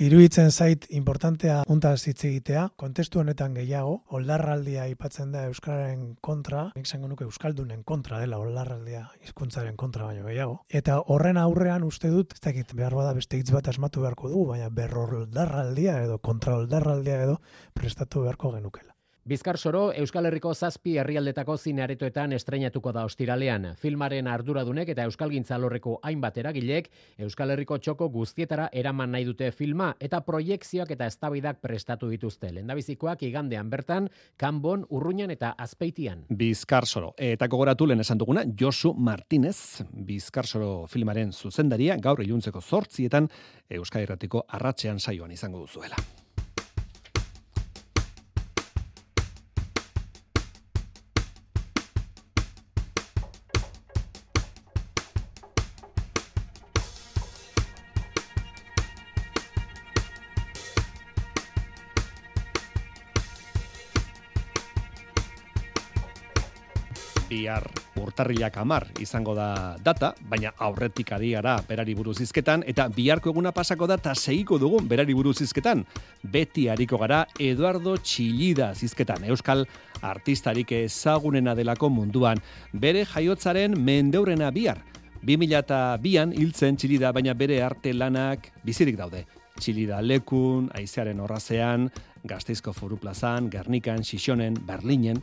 Iruitzen 0.00 0.50
zait 0.50 0.86
importantea 0.90 1.60
unta 1.68 1.92
hitz 1.94 2.24
egitea, 2.24 2.64
kontestu 2.76 3.20
honetan 3.20 3.54
gehiago, 3.54 4.00
oldarraldia 4.10 4.88
aipatzen 4.88 5.30
da 5.30 5.44
Euskararen 5.46 6.16
kontra, 6.20 6.70
nik 6.74 6.86
zango 6.86 7.06
nuke 7.06 7.24
Euskaldunen 7.28 7.84
kontra 7.84 8.18
dela 8.18 8.38
oldarraldia 8.42 9.06
hizkuntzaren 9.22 9.76
kontra 9.76 10.06
baino 10.10 10.26
gehiago. 10.26 10.62
Eta 10.68 10.98
horren 11.06 11.38
aurrean 11.38 11.84
uste 11.84 12.10
dut, 12.10 12.32
ez 12.34 12.40
dakit 12.40 12.74
behar 12.74 12.96
bada 12.96 13.12
beste 13.14 13.38
hitz 13.38 13.52
bat 13.54 13.68
asmatu 13.68 14.02
beharko 14.02 14.32
dugu, 14.32 14.48
baina 14.54 14.70
berror 14.70 15.14
oldarraldia 15.24 16.00
edo 16.02 16.18
kontra 16.18 16.56
oldarraldia 16.56 17.22
edo 17.28 17.38
prestatu 17.74 18.24
beharko 18.24 18.56
genukela. 18.56 18.89
Bizkar 19.30 19.58
Soro, 19.58 19.92
Euskal 19.94 20.26
Herriko 20.26 20.50
zazpi 20.58 20.96
herrialdetako 20.98 21.54
zinearetoetan 21.54 22.32
estreinatuko 22.34 22.90
da 22.90 23.04
ostiralean. 23.06 23.68
Filmaren 23.78 24.26
arduradunek 24.26 24.88
eta 24.90 25.04
Euskal 25.06 25.30
Gintzalorreko 25.30 25.92
hainbat 26.02 26.40
eragilek, 26.42 26.88
Euskal 27.22 27.52
Herriko 27.54 27.76
txoko 27.78 28.08
guztietara 28.10 28.64
eraman 28.80 29.12
nahi 29.14 29.28
dute 29.28 29.52
filma 29.54 29.92
eta 30.02 30.18
proiekzioak 30.26 30.90
eta 30.96 31.06
eztabaidak 31.06 31.60
prestatu 31.62 32.10
dituzte. 32.10 32.50
Lendabizikoak 32.56 33.22
igandean 33.28 33.70
bertan, 33.70 34.08
Kanbon, 34.36 34.82
Urruñan 34.90 35.30
eta 35.30 35.52
Azpeitian. 35.56 36.24
Bizkar 36.40 36.88
Soro, 36.90 37.12
eta 37.14 37.46
gogoratu 37.46 37.86
lehen 37.86 38.02
esan 38.02 38.18
duguna, 38.18 38.42
Josu 38.58 38.96
Martinez, 38.98 39.84
Bizkar 39.92 40.50
Soro 40.50 40.88
filmaren 40.90 41.30
zuzendaria, 41.30 41.94
gaur 42.02 42.24
iluntzeko 42.26 42.58
zortzietan, 42.60 43.30
Euskal 43.78 44.08
Herratiko 44.08 44.42
arratzean 44.58 44.98
saioan 44.98 45.30
izango 45.38 45.62
duzuela. 45.62 46.02
Bihar 67.50 67.66
urtarrilak 67.98 68.56
amar 68.62 68.86
izango 69.02 69.34
da 69.34 69.76
data, 69.82 70.14
baina 70.30 70.52
aurretik 70.58 71.10
ari 71.12 71.32
gara 71.34 71.58
berari 71.66 71.94
buruz 71.98 72.20
izketan, 72.22 72.62
eta 72.66 72.86
biharko 72.88 73.30
eguna 73.30 73.50
pasako 73.52 73.88
da 73.90 73.96
eta 73.98 74.14
segiko 74.14 74.58
dugun 74.58 74.86
berari 74.88 75.14
buruz 75.14 75.40
izketan. 75.42 75.84
Beti 76.22 76.68
hariko 76.68 76.98
gara 76.98 77.24
Eduardo 77.38 77.96
Txillida 77.96 78.72
zizketan, 78.74 79.24
Euskal 79.24 79.66
artistarik 80.00 80.70
ezagunena 80.72 81.56
delako 81.58 81.90
munduan. 81.90 82.38
Bere 82.72 83.04
jaiotzaren 83.04 83.74
mendeurena 83.74 84.50
bihar. 84.50 84.78
2002an 85.26 86.32
hiltzen 86.32 86.78
Txillida, 86.78 87.10
baina 87.12 87.34
bere 87.34 87.62
arte 87.62 87.92
lanak 87.92 88.52
bizirik 88.64 88.96
daude. 88.96 89.26
Txilida 89.60 90.00
lekun, 90.00 90.70
aizearen 90.72 91.20
horrazean, 91.20 91.90
Gazteizko 92.24 92.72
Foru 92.72 92.96
Plazan, 93.00 93.50
Gernikan, 93.52 94.00
Xixonen, 94.04 94.56
Berlinen, 94.66 95.20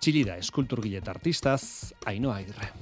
Txilida 0.00 0.36
eskulturgilet 0.42 1.08
artistaz, 1.08 1.94
Ainoa 2.06 2.40
Agirre. 2.42 2.72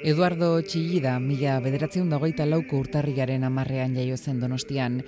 Eduardo 0.00 0.54
Txillida, 0.64 1.18
mila 1.20 1.58
bederatzeun 1.60 2.08
dagoita 2.08 2.46
lauko 2.48 2.78
urtarriaren 2.80 3.44
amarrean 3.44 3.92
jaio 3.98 4.16
zen 4.16 4.38
donostian, 4.40 5.02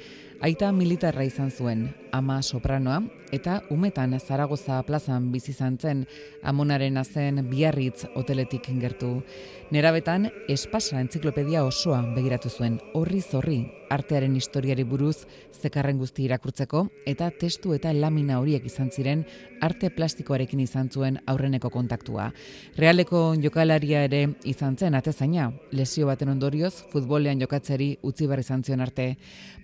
aita 0.45 0.69
militarra 0.77 1.25
izan 1.25 1.49
zuen, 1.51 1.87
ama 2.13 2.43
sopranoa, 2.43 3.03
eta 3.33 3.63
umetan 3.71 4.19
Zaragoza 4.21 4.83
plazan 4.85 5.33
bizi 5.33 5.53
zen 5.53 6.07
amonaren 6.43 6.97
azen 6.99 7.49
biarritz 7.51 8.05
hoteletik 8.15 8.69
gertu. 8.81 9.23
Nerabetan, 9.71 10.31
espasa 10.49 11.01
entziklopedia 11.01 11.65
osoa 11.65 12.03
begiratu 12.15 12.51
zuen, 12.51 12.79
horri 12.93 13.23
zorri, 13.23 13.73
artearen 13.89 14.37
historiari 14.37 14.85
buruz, 14.85 15.25
zekarren 15.63 15.99
guzti 15.99 16.25
irakurtzeko, 16.27 16.87
eta 17.07 17.31
testu 17.31 17.73
eta 17.73 17.93
lamina 17.93 18.39
horiek 18.41 18.67
izan 18.67 18.91
ziren, 18.91 19.25
arte 19.63 19.89
plastikoarekin 19.91 20.61
izan 20.61 20.91
zuen 20.91 21.19
aurreneko 21.27 21.71
kontaktua. 21.71 22.33
Realeko 22.77 23.35
jokalaria 23.41 24.05
ere 24.05 24.27
izan 24.45 24.77
zen, 24.77 24.95
atezaina, 24.95 25.51
lesio 25.73 26.07
baten 26.07 26.29
ondorioz, 26.29 26.75
futbolean 26.93 27.41
jokatzeri 27.41 27.95
utzi 28.03 28.27
bar 28.27 28.43
izan 28.45 28.65
zion 28.65 28.81
arte. 28.85 29.15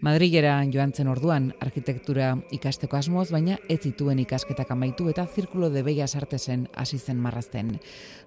Madrilera 0.00 0.62
joan 0.73 0.95
zen 0.95 1.09
orduan, 1.09 1.52
arkitektura 1.61 2.38
ikasteko 2.54 2.97
asmoz, 2.97 3.30
baina 3.33 3.57
ez 3.68 3.80
zituen 3.87 4.18
ikasketak 4.23 4.71
amaitu 4.71 5.09
eta 5.09 5.26
zirkulo 5.26 5.71
de 5.71 5.83
beia 5.83 6.07
sartesen 6.07 6.68
hasi 6.76 6.99
zen 6.99 7.16
marrazten. 7.21 7.78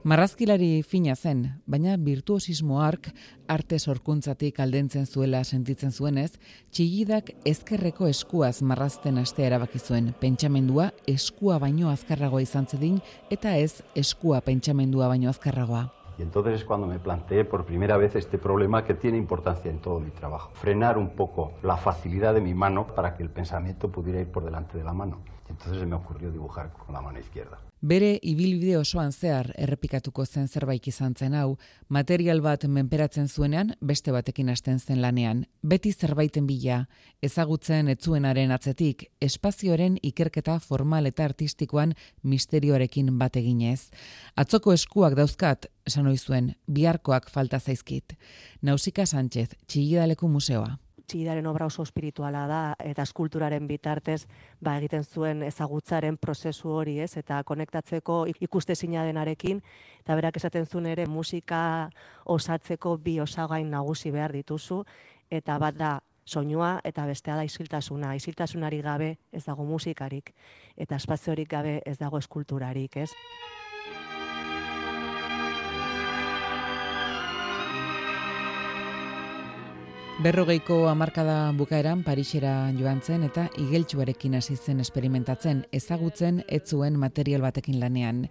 Marrazkilari 0.03 0.81
fina 0.83 1.15
zen, 1.15 1.45
baina 1.67 1.97
virtuosismo 1.97 2.81
ark 2.81 3.11
arte 3.47 3.79
sorkuntzatik 3.79 4.59
aldentzen 4.59 5.05
zuela 5.05 5.43
sentitzen 5.43 5.91
zuenez, 5.91 6.31
txigidak 6.71 7.31
ezkerreko 7.45 8.07
eskuaz 8.07 8.61
marrazten 8.61 9.17
astea 9.21 9.51
erabaki 9.51 9.79
zuen. 9.79 10.13
Pentsamendua 10.19 10.91
eskua 11.07 11.59
baino 11.59 11.89
azkarragoa 11.91 12.41
izan 12.41 12.67
zedin 12.67 13.01
eta 13.29 13.57
ez 13.57 13.81
eskua 13.95 14.41
pentsamendua 14.41 15.07
baino 15.11 15.29
azkarragoa. 15.29 16.00
Entonces 16.21 16.55
es 16.55 16.65
cuando 16.65 16.87
me 16.87 16.99
planteé 16.99 17.45
por 17.45 17.65
primera 17.65 17.97
vez 17.97 18.15
este 18.15 18.37
problema 18.37 18.83
que 18.83 18.93
tiene 18.93 19.17
importancia 19.17 19.71
en 19.71 19.79
todo 19.79 19.99
mi 19.99 20.11
trabajo. 20.11 20.51
Frenar 20.53 20.97
un 20.97 21.09
poco 21.09 21.53
la 21.63 21.77
facilidad 21.77 22.33
de 22.33 22.41
mi 22.41 22.53
mano 22.53 22.87
para 22.87 23.15
que 23.15 23.23
el 23.23 23.29
pensamiento 23.29 23.91
pudiera 23.91 24.19
ir 24.19 24.31
por 24.31 24.43
delante 24.43 24.77
de 24.77 24.83
la 24.83 24.93
mano. 24.93 25.19
Y 25.47 25.51
entonces 25.51 25.79
se 25.79 25.85
me 25.85 25.95
ocurrió 25.95 26.31
dibujar 26.31 26.71
con 26.73 26.93
la 26.93 27.01
mano 27.01 27.19
izquierda. 27.19 27.57
Bere 27.81 28.19
ibilbide 28.21 28.75
osoan 28.77 29.09
zehar 29.11 29.47
errepikatuko 29.57 30.21
zen 30.25 30.45
zerbait 30.47 30.85
izan 30.87 31.15
zen 31.17 31.33
hau, 31.33 31.55
material 31.89 32.41
bat 32.45 32.67
menperatzen 32.69 33.25
zuenean 33.27 33.71
beste 33.81 34.13
batekin 34.13 34.51
hasten 34.53 34.77
zen 34.79 35.01
lanean. 35.01 35.47
Beti 35.65 35.91
zerbaiten 35.91 36.45
bila, 36.45 36.83
ezagutzen 37.25 37.89
etzuenaren 37.89 38.53
atzetik, 38.53 39.07
espazioaren 39.19 39.97
ikerketa 40.11 40.59
formal 40.59 41.09
eta 41.09 41.25
artistikoan 41.25 41.95
misterioarekin 42.21 43.17
bat 43.17 43.41
eginez. 43.41 43.89
Atzoko 44.35 44.77
eskuak 44.77 45.17
dauzkat, 45.17 45.65
esan 45.87 46.13
zuen, 46.17 46.53
biharkoak 46.67 47.31
falta 47.31 47.59
zaizkit. 47.59 48.13
Nausika 48.61 49.07
Sánchez, 49.07 49.49
Txillidaleku 49.65 50.27
Museoa 50.27 50.77
txidaren 51.07 51.45
obra 51.47 51.65
oso 51.65 51.83
espirituala 51.83 52.45
da 52.47 52.61
eta 52.79 53.03
eskulturaren 53.03 53.67
bitartez 53.67 54.27
ba 54.59 54.77
egiten 54.77 55.03
zuen 55.03 55.43
ezagutzaren 55.43 56.17
prozesu 56.17 56.69
hori, 56.69 56.99
ez? 56.99 57.17
Eta 57.17 57.43
konektatzeko 57.43 58.25
ikuste 58.39 58.75
denarekin 58.81 59.61
eta 59.99 60.15
berak 60.15 60.37
esaten 60.37 60.65
zuen 60.65 60.85
ere 60.85 61.07
musika 61.07 61.89
osatzeko 62.25 62.97
bi 62.97 63.19
osagain 63.19 63.69
nagusi 63.69 64.11
behar 64.11 64.31
dituzu 64.31 64.83
eta 65.29 65.57
bat 65.59 65.75
da 65.75 66.01
soinua 66.25 66.79
eta 66.83 67.05
bestea 67.05 67.35
da 67.35 67.43
isiltasuna. 67.43 68.15
Isiltasunari 68.15 68.81
gabe 68.81 69.17
ez 69.31 69.45
dago 69.45 69.63
musikarik 69.63 70.33
eta 70.77 70.95
espaziorik 70.95 71.49
gabe 71.49 71.81
ez 71.85 71.97
dago 71.97 72.17
eskulturarik, 72.17 72.97
ez? 72.97 73.11
Berrogeiko 80.21 80.85
hamarkada 80.85 81.49
bukaeran 81.57 82.03
Parisera 82.05 82.51
joan 82.77 82.99
zen 83.01 83.23
eta 83.25 83.47
igeltsuarekin 83.57 84.35
hasi 84.37 84.53
zen 84.53 84.83
esperimentatzen, 84.83 85.63
ezagutzen 85.73 86.43
ez 86.45 86.61
zuen 86.69 86.99
material 87.01 87.41
batekin 87.41 87.79
lanean. 87.81 88.27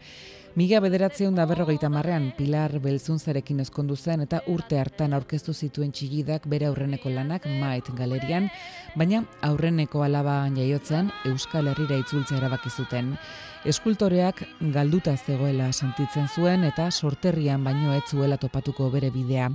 Miga 0.59 0.81
bederatzeun 0.83 1.37
da 1.39 1.45
berrogeita 1.47 1.87
marrean 1.95 2.25
Pilar 2.35 2.73
Belzunzarekin 2.83 3.61
ezkondu 3.63 3.95
zen 3.95 4.25
eta 4.25 4.41
urte 4.51 4.81
hartan 4.81 5.13
aurkeztu 5.15 5.55
zituen 5.55 5.93
txigidak 5.95 6.49
bere 6.51 6.67
aurreneko 6.67 7.13
lanak 7.15 7.47
Mait 7.61 7.87
Galerian, 7.95 8.49
baina 8.99 9.23
aurreneko 9.47 10.03
alaba 10.03 10.41
jaiotzen 10.57 11.13
Euskal 11.31 11.71
Herrira 11.71 12.01
itzultzea 12.03 12.41
erabaki 12.43 12.71
zuten. 12.71 13.15
Eskultoreak 13.61 14.39
galduta 14.73 15.13
zegoela 15.21 15.67
sentitzen 15.71 16.27
zuen 16.35 16.65
eta 16.65 16.87
sorterrian 16.91 17.63
baino 17.63 17.93
ez 17.93 18.07
zuela 18.09 18.39
topatuko 18.41 18.89
bere 18.91 19.11
bidea. 19.13 19.51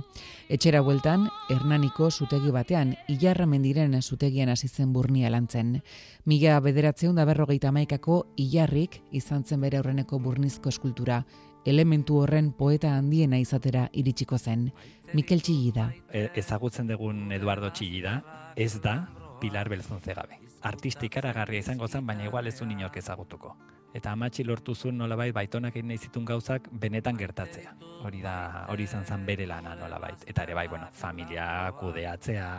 Etxera 0.48 0.80
bueltan, 0.86 1.24
Hernaniko 1.50 2.08
zutegi 2.10 2.52
batean, 2.54 2.94
ilarra 3.10 3.48
mendiren 3.50 4.00
zutegian 4.00 4.48
hasi 4.48 4.68
zen 4.68 4.92
burnia 4.94 5.28
lantzen. 5.28 5.80
Miga 6.24 6.60
bederatzeun 6.60 7.18
da 7.18 7.24
berrogeita 7.26 7.72
maikako 7.74 8.28
ilarrik 8.36 9.00
izan 9.10 9.42
zen 9.42 9.60
bere 9.60 9.82
aurreneko 9.82 10.20
burnizko 10.22 10.70
eskultura. 10.86 11.24
Elementu 11.64 12.20
horren 12.22 12.52
poeta 12.52 12.94
handiena 12.96 13.38
izatera 13.42 13.88
iritsiko 13.92 14.38
zen. 14.38 14.72
Mikel 15.14 15.42
Txillida. 15.42 15.90
E, 16.12 16.30
ezagutzen 16.38 16.86
dugun 16.86 17.32
Eduardo 17.32 17.70
Txillida, 17.70 18.20
ez 18.54 18.80
da 18.80 19.08
Pilar 19.40 19.68
Belzunzegabe. 19.68 20.38
Artistik 20.62 21.16
aragarria 21.18 21.60
izango 21.60 21.88
zen, 21.88 22.06
baina 22.06 22.24
igual 22.26 22.46
ez 22.46 22.58
du 22.60 22.70
inork 22.70 22.96
ezagutuko 23.02 23.56
eta 23.96 24.12
amatxi 24.12 24.44
lortu 24.44 24.74
zuen 24.74 24.98
nolabait 25.00 25.34
baitonak 25.34 25.76
egin 25.76 25.88
nahi 25.90 25.98
zituen 25.98 26.26
gauzak 26.28 26.68
benetan 26.84 27.16
gertatzea. 27.16 27.72
Hori 28.06 28.20
da, 28.22 28.66
hori 28.70 28.84
izan 28.84 29.06
zen 29.08 29.24
bere 29.26 29.46
lana 29.48 29.74
nolabait. 29.78 30.26
Eta 30.28 30.44
ere 30.44 30.54
bai, 30.54 30.66
bueno, 30.68 30.88
familia 30.92 31.46
kudeatzea, 31.80 32.50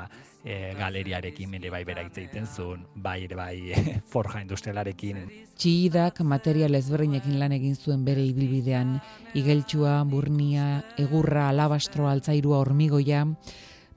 e, 0.44 0.74
galeriarekin 0.80 1.54
ere 1.60 1.70
bai 1.74 1.84
bera 1.86 2.04
egiten 2.08 2.48
zuen, 2.48 2.84
bai 2.96 3.20
ere 3.28 3.38
bai 3.38 3.56
forja 4.14 4.42
industrialarekin. 4.42 5.24
Txiidak 5.58 6.24
material 6.26 6.76
ezberdinekin 6.80 7.38
lan 7.40 7.56
egin 7.56 7.78
zuen 7.78 8.04
bere 8.08 8.26
ibilbidean, 8.26 8.98
igeltsua, 9.38 10.02
burnia, 10.10 10.68
egurra, 10.98 11.50
alabastro, 11.52 12.10
altzairua, 12.10 12.64
hormigoia, 12.66 13.26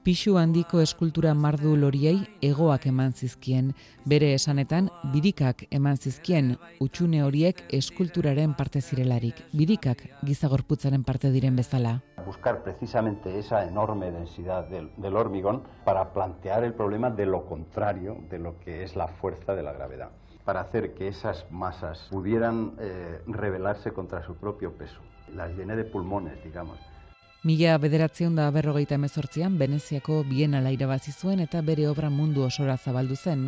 pixu 0.03 0.37
handiko 0.41 0.79
eskultura 0.81 1.33
mardu 1.37 1.75
loriei 1.77 2.17
egoak 2.41 2.87
eman 2.89 3.13
zizkien, 3.13 3.73
bere 4.05 4.31
esanetan 4.33 4.89
birikak 5.13 5.67
eman 5.69 5.97
zizkien 5.97 6.55
utxune 6.81 7.21
horiek 7.23 7.61
eskulturaren 7.79 8.55
parte 8.57 8.81
zirelarik, 8.81 9.43
birikak 9.53 10.01
gizagorputzaren 10.25 11.03
parte 11.03 11.31
diren 11.31 11.55
bezala. 11.55 11.99
Buscar 12.25 12.63
precisamente 12.63 13.37
esa 13.37 13.63
enorme 13.67 14.11
densidad 14.11 14.67
del, 14.69 14.89
del 14.97 15.15
hormigón 15.15 15.63
para 15.85 16.13
plantear 16.13 16.63
el 16.63 16.73
problema 16.73 17.11
de 17.11 17.25
lo 17.25 17.45
contrario 17.45 18.17
de 18.29 18.39
lo 18.39 18.59
que 18.59 18.83
es 18.83 18.95
la 18.95 19.07
fuerza 19.07 19.53
de 19.53 19.63
la 19.63 19.73
gravedad 19.73 20.09
para 20.45 20.61
hacer 20.61 20.95
que 20.95 21.07
esas 21.07 21.45
masas 21.51 22.07
pudieran 22.09 22.73
eh, 22.79 23.21
rebelarse 23.27 23.91
contra 23.91 24.23
su 24.23 24.35
propio 24.35 24.73
peso. 24.73 24.99
Las 25.35 25.51
llené 25.51 25.75
de 25.75 25.83
pulmones, 25.83 26.43
digamos. 26.43 26.79
Mila 27.41 27.73
bederatzeun 27.81 28.35
da 28.37 28.43
berrogeita 28.53 28.93
emezortzian, 28.99 29.55
Veneziako 29.57 30.19
bienala 30.29 30.69
irabazi 30.75 31.09
zuen 31.09 31.39
eta 31.41 31.63
bere 31.65 31.87
obra 31.89 32.11
mundu 32.13 32.43
osora 32.45 32.75
zabaldu 32.77 33.15
zen. 33.17 33.47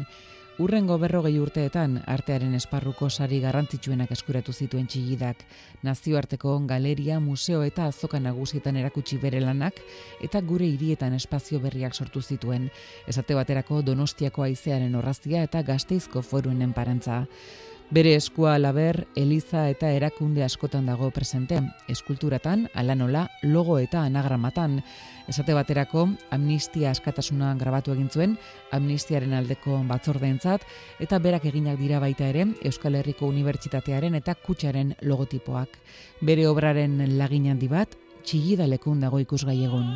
Urrengo 0.58 0.96
berrogei 0.98 1.36
urteetan, 1.38 2.00
artearen 2.10 2.56
esparruko 2.58 3.12
sari 3.12 3.38
garrantzitsuenak 3.44 4.10
eskuratu 4.16 4.54
zituen 4.54 4.88
txigidak, 4.90 5.44
nazioarteko 5.86 6.56
galeria, 6.72 7.20
museo 7.20 7.62
eta 7.62 7.86
azoka 7.92 8.20
nagusietan 8.20 8.80
erakutsi 8.82 9.20
bere 9.22 9.42
lanak, 9.46 9.78
eta 10.26 10.42
gure 10.42 10.66
hirietan 10.66 11.14
espazio 11.14 11.60
berriak 11.62 11.94
sortu 11.94 12.22
zituen, 12.22 12.72
esate 13.08 13.38
baterako 13.38 13.84
donostiako 13.86 14.48
aizearen 14.48 14.96
horraztia 14.96 15.44
eta 15.46 15.62
gazteizko 15.62 16.26
foruenen 16.26 16.74
parantza. 16.74 17.28
Bere 17.92 18.16
eskua 18.16 18.56
laber, 18.58 19.08
eliza 19.16 19.68
eta 19.70 19.92
erakunde 19.94 20.44
askotan 20.44 20.88
dago 20.90 21.12
presente, 21.12 21.60
eskulturatan, 21.92 22.68
alanola, 22.74 23.28
logo 23.44 23.78
eta 23.78 24.02
anagramatan. 24.08 24.80
Esate 25.30 25.54
baterako, 25.54 26.08
amnistia 26.32 26.90
askatasuna 26.92 27.54
grabatu 27.60 27.94
egin 27.94 28.10
zuen, 28.10 28.38
amnistiaren 28.72 29.36
aldeko 29.38 29.78
batzordeentzat 29.90 30.66
eta 31.04 31.20
berak 31.20 31.46
eginak 31.52 31.78
dira 31.80 32.00
baita 32.00 32.28
ere 32.32 32.48
Euskal 32.64 32.96
Herriko 32.96 33.28
Unibertsitatearen 33.28 34.16
eta 34.16 34.36
kutsaren 34.36 34.96
logotipoak. 35.02 35.78
Bere 36.22 36.48
obraren 36.48 36.98
lagin 37.20 37.52
handi 37.52 37.70
bat, 37.70 37.96
txigidalekun 38.24 39.06
dago 39.06 39.22
ikusgai 39.22 39.62
egun. 39.68 39.96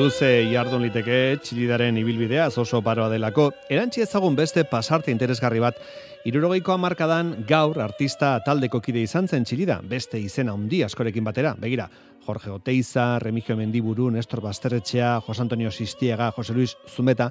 Luze 0.00 0.46
jardun 0.48 0.80
liteke 0.80 1.16
txilidaren 1.44 1.98
ibilbidea 2.00 2.46
oso 2.62 2.78
paroa 2.80 3.10
delako. 3.12 3.50
Erantzi 3.68 4.00
ezagun 4.00 4.36
beste 4.38 4.62
pasarte 4.64 5.12
interesgarri 5.12 5.60
bat. 5.60 5.76
Irurogeiko 6.24 6.72
amarkadan 6.72 7.34
gaur 7.48 7.76
artista 7.84 8.30
taldeko 8.46 8.80
kide 8.80 9.02
izan 9.04 9.28
zen 9.28 9.44
txilida, 9.44 9.80
beste 9.84 10.16
izena 10.16 10.54
handi 10.56 10.80
askorekin 10.86 11.26
batera. 11.26 11.52
Begira, 11.60 11.90
Jorge 12.24 12.48
Oteiza, 12.54 13.18
Remigio 13.20 13.58
Mendiburu, 13.58 14.08
Nestor 14.14 14.40
Basterretxea, 14.40 15.18
Jose 15.26 15.44
Antonio 15.44 15.70
Sistiega, 15.70 16.30
Jose 16.36 16.56
Luis 16.56 16.76
Zumeta, 16.88 17.28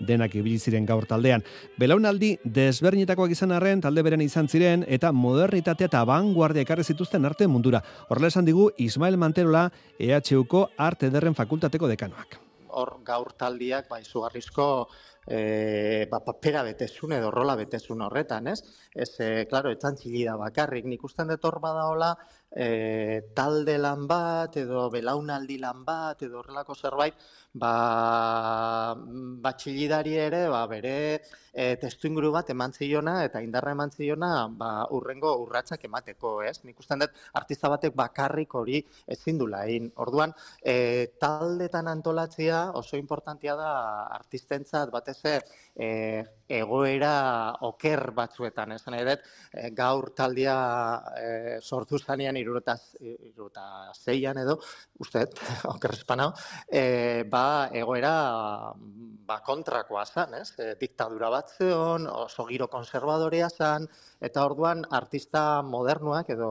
denak 0.00 0.34
ibili 0.34 0.58
ziren 0.58 0.86
gaur 0.86 1.06
taldean. 1.06 1.44
Belaunaldi 1.78 2.36
desberdinetakoak 2.44 3.32
izan 3.36 3.52
arren 3.56 3.80
talde 3.80 4.02
beren 4.06 4.20
izan 4.24 4.48
ziren 4.48 4.84
eta 4.88 5.12
modernitatea 5.12 5.90
eta 5.90 6.04
vanguardia 6.04 6.66
ekarri 6.66 6.84
zituzten 6.84 7.24
arte 7.24 7.46
mundura. 7.46 7.82
Horrela 8.08 8.32
esan 8.32 8.44
digu 8.44 8.70
Ismael 8.76 9.16
Manterola 9.16 9.70
EHUko 9.98 10.68
Arte 10.76 11.10
Ederren 11.10 11.34
Fakultateko 11.34 11.88
dekanoak. 11.88 12.40
Hor 12.76 12.98
gaur 13.04 13.32
taldiak 13.38 13.88
ba 13.88 14.00
izugarrizko 14.00 14.66
e, 15.26 16.06
ba, 16.10 16.20
papera 16.24 16.62
betezun 16.62 17.16
edo 17.16 17.30
rola 17.34 17.56
betezun 17.58 18.04
horretan, 18.06 18.48
ez? 18.52 18.60
Ez, 18.94 19.10
e, 19.20 19.30
klaro, 19.50 19.72
etzan 19.74 19.98
txilida 19.98 20.36
bakarrik, 20.40 20.86
nik 20.86 21.04
usten 21.04 21.32
dut 21.32 21.44
hor 21.44 21.58
badaola, 21.62 22.12
e, 22.56 23.32
talde 23.36 23.76
lan 23.78 24.06
bat, 24.08 24.56
edo 24.56 24.88
belaunaldi 24.90 25.58
lan 25.60 25.84
bat, 25.84 26.22
edo 26.24 26.40
horrelako 26.40 26.74
zerbait, 26.74 27.26
ba, 27.52 28.94
batxilidari 29.44 30.16
ere, 30.20 30.46
ba, 30.52 30.62
bere 30.70 30.94
e, 31.52 31.76
testu 31.80 32.08
inguru 32.08 32.30
bat 32.34 32.50
eman 32.52 32.72
ziona, 32.76 33.18
eta 33.28 33.40
indarra 33.44 33.72
eman 33.76 33.92
ziona, 33.92 34.30
ba, 34.48 34.70
urrengo 34.96 35.34
urratsak 35.44 35.84
emateko, 35.88 36.38
ez? 36.48 36.58
Nik 36.64 36.80
ustean 36.80 37.04
dut, 37.04 37.16
artista 37.40 37.70
batek 37.72 37.96
bakarrik 37.96 38.56
hori 38.60 38.82
ezin 39.16 39.40
dula 39.40 39.64
egin. 39.68 39.90
Orduan, 40.04 40.32
e, 40.60 41.16
taldetan 41.20 41.88
antolatzea 41.92 42.62
oso 42.80 43.00
importantia 43.00 43.56
da 43.56 43.70
artistentzat 44.16 44.92
batez 44.92 45.18
e, 45.26 46.24
egoera 46.48 47.14
oker 47.68 48.10
batzuetan, 48.16 48.76
esan 48.76 48.96
nahi 48.96 49.08
dut, 49.08 49.24
e, 49.52 49.70
gaur 49.76 50.12
taldia 50.16 50.56
e, 51.20 51.28
sortu 51.60 51.98
zanean 51.98 52.36
irureta, 52.46 52.76
zeian 53.94 54.38
edo, 54.42 54.58
uste, 55.02 55.26
oker 55.74 55.96
espanao, 55.96 56.32
e, 56.68 57.24
ba, 57.30 57.68
egoera 57.74 58.14
ba, 59.26 59.40
kontrakoa 59.46 60.04
zen, 60.06 60.36
ez? 60.40 60.52
E, 60.58 60.74
diktadura 60.80 61.30
bat 61.32 61.50
zeon, 61.58 62.06
oso 62.06 62.46
giro 62.48 62.68
konservadorea 62.72 63.48
zen, 63.50 63.88
eta 64.22 64.44
orduan 64.46 64.84
artista 64.96 65.62
modernuak 65.66 66.30
edo 66.32 66.50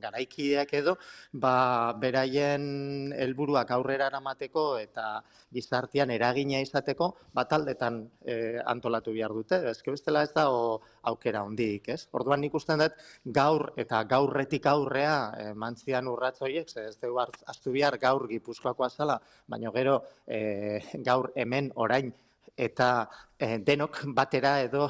garaikideak 0.00 0.72
edo, 0.78 0.96
ba, 1.32 1.92
beraien 2.00 3.12
helburuak 3.16 3.70
aurrera 3.74 4.08
eramateko 4.12 4.68
eta 4.78 5.18
gizartean 5.54 6.12
eragina 6.14 6.62
izateko, 6.64 7.10
bataldetan 7.34 8.02
e, 8.24 8.38
antolatu 8.64 9.14
behar 9.16 9.34
dute. 9.34 9.60
Ez 9.70 9.80
bestela 9.86 10.22
ez 10.26 10.32
da 10.36 10.48
o, 10.52 10.78
aukera 11.10 11.42
hondik, 11.46 11.88
ez? 11.94 12.02
Orduan 12.12 12.42
nik 12.44 12.52
dut 12.52 12.98
gaur 13.24 13.72
eta 13.76 14.02
gaurretik 14.04 14.66
aurrea 14.98 15.50
e, 15.50 15.54
mantzian 15.54 16.08
urratzoiek, 16.10 16.70
ez 16.76 16.96
dugu 16.98 17.20
astu 17.22 17.72
bihar 17.72 17.98
gaur 17.98 18.26
gipuzkoakoa 18.28 18.88
zala, 18.90 19.18
baina 19.46 19.70
gero 19.70 20.02
e, 20.26 20.80
gaur 21.04 21.30
hemen 21.36 21.70
orain 21.74 22.12
eta 22.56 23.08
denok 23.38 24.02
batera 24.14 24.60
edo 24.62 24.88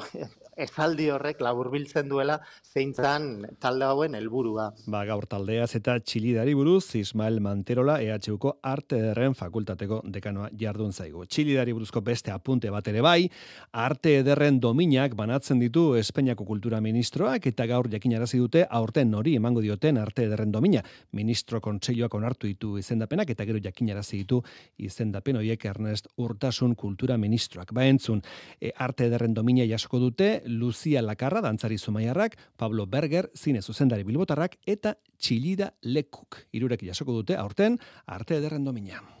esaldi 0.59 1.07
horrek 1.13 1.39
laburbiltzen 1.43 2.09
duela 2.11 2.37
zeintzan 2.73 3.29
talde 3.63 3.87
hauen 3.87 4.15
helburua. 4.17 4.69
Ba, 4.91 5.03
gaur 5.07 5.25
taldeaz 5.29 5.71
eta 5.79 5.95
txilidari 6.03 6.53
buruz 6.57 6.95
Ismael 6.99 7.39
Manterola 7.43 7.99
EHUko 8.03 8.57
Arte 8.67 8.99
Ederren 8.99 9.35
Fakultateko 9.39 10.01
dekanoa 10.11 10.49
jardun 10.59 10.91
zaigu. 10.93 11.25
Txilidari 11.25 11.73
buruzko 11.75 12.01
beste 12.05 12.33
apunte 12.35 12.71
bat 12.73 12.87
ere 12.91 13.03
bai, 13.05 13.29
Arte 13.71 14.17
Ederren 14.19 14.59
dominak 14.59 15.15
banatzen 15.19 15.61
ditu 15.63 15.93
Espainiako 15.99 16.45
Kultura 16.45 16.81
Ministroak 16.83 17.47
eta 17.51 17.67
gaur 17.69 17.89
jakinarazi 17.91 18.41
dute 18.41 18.65
aurten 18.69 19.15
hori 19.15 19.35
emango 19.39 19.63
dioten 19.63 19.97
Arte 19.97 20.27
Ederren 20.27 20.51
domina. 20.51 20.83
Ministro 21.15 21.61
Kontseiloak 21.63 22.19
onartu 22.19 22.47
ditu 22.47 22.75
izendapenak 22.77 23.31
eta 23.31 23.47
gero 23.47 23.63
jakinarazi 23.63 24.23
ditu 24.23 24.41
izendapen 24.77 25.39
horiek 25.39 25.65
Ernest 25.71 26.11
Urtasun 26.17 26.75
Kultura 26.75 27.17
Ministroak. 27.17 27.73
Ba 27.73 27.87
entzun, 27.87 28.21
e, 28.59 28.71
Arte 28.77 29.05
Ederren 29.05 29.33
domina 29.33 29.65
jasoko 29.65 29.99
dute 29.99 30.41
Lucia 30.45 31.01
Lakarra, 31.01 31.41
dantzari 31.41 31.77
zumaiarrak, 31.77 32.37
Pablo 32.57 32.85
Berger, 32.87 33.29
zine 33.35 33.61
zuzendari 33.61 34.03
bilbotarrak, 34.03 34.57
eta 34.65 34.95
Txilida 35.17 35.73
Lekuk. 35.81 36.45
Irurek 36.51 36.83
jasoko 36.87 37.13
dute, 37.21 37.37
aurten, 37.37 37.79
arte 38.07 38.39
ederren 38.39 38.63
domina. 38.63 39.18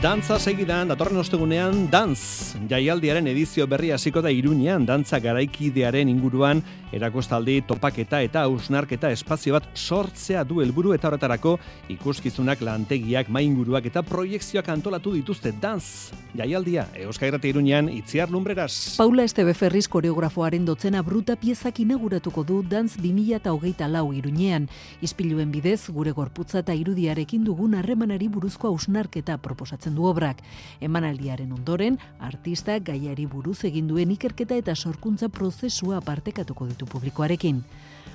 Dantza 0.00 0.38
segidan, 0.40 0.88
datorren 0.88 1.20
ostegunean, 1.20 1.82
Dantz, 1.92 2.56
jaialdiaren 2.70 3.26
edizio 3.28 3.66
berri 3.68 3.90
hasiko 3.92 4.22
da 4.24 4.30
irunean, 4.32 4.86
dantza 4.88 5.18
garaikidearen 5.20 6.08
inguruan, 6.08 6.62
erakostaldi, 6.96 7.58
topaketa 7.68 8.22
eta 8.24 8.46
ausnarketa 8.48 9.10
espazio 9.12 9.58
bat 9.58 9.66
sortzea 9.76 10.40
du 10.48 10.62
helburu 10.64 10.94
eta 10.96 11.10
horretarako 11.10 11.52
ikuskizunak 11.92 12.62
lantegiak, 12.64 13.28
mainguruak 13.28 13.90
eta 13.90 14.00
proiektzioak 14.00 14.70
antolatu 14.72 15.12
dituzte. 15.18 15.52
Dantz, 15.60 16.14
jaialdia, 16.32 16.86
Euskairate 17.04 17.52
irunean, 17.52 17.92
itziar 17.92 18.32
lumbreras. 18.32 18.96
Paula 18.96 19.28
Estebe 19.28 19.52
Ferriz 19.52 19.84
koreografoaren 19.92 20.64
dotzena 20.64 21.04
bruta 21.04 21.36
piezak 21.36 21.82
inauguratuko 21.84 22.46
du 22.48 22.62
Dantz 22.64 22.96
2000 22.96 23.36
eta 23.36 23.52
hogeita 23.52 23.90
lau 23.92 24.14
irunean, 24.16 24.70
izpiluen 25.04 25.52
bidez, 25.52 25.90
gure 25.92 26.16
gorputza 26.16 26.64
eta 26.64 26.72
irudiarekin 26.72 27.44
dugun 27.44 27.76
harremanari 27.76 28.32
buruzko 28.32 28.72
ausnarketa 28.72 29.36
proposatzen 29.44 29.89
du 29.94 30.06
obrak. 30.08 30.42
Emanaldiaren 30.80 31.52
ondoren, 31.52 31.98
artistak 32.18 32.84
gaiari 32.90 33.26
buruz 33.26 33.64
egin 33.64 33.88
duen 33.88 34.10
ikerketa 34.10 34.56
eta 34.56 34.74
sorkuntza 34.74 35.28
prozesua 35.28 36.00
partekatuko 36.00 36.66
ditu 36.66 36.86
publikoarekin. 36.86 37.64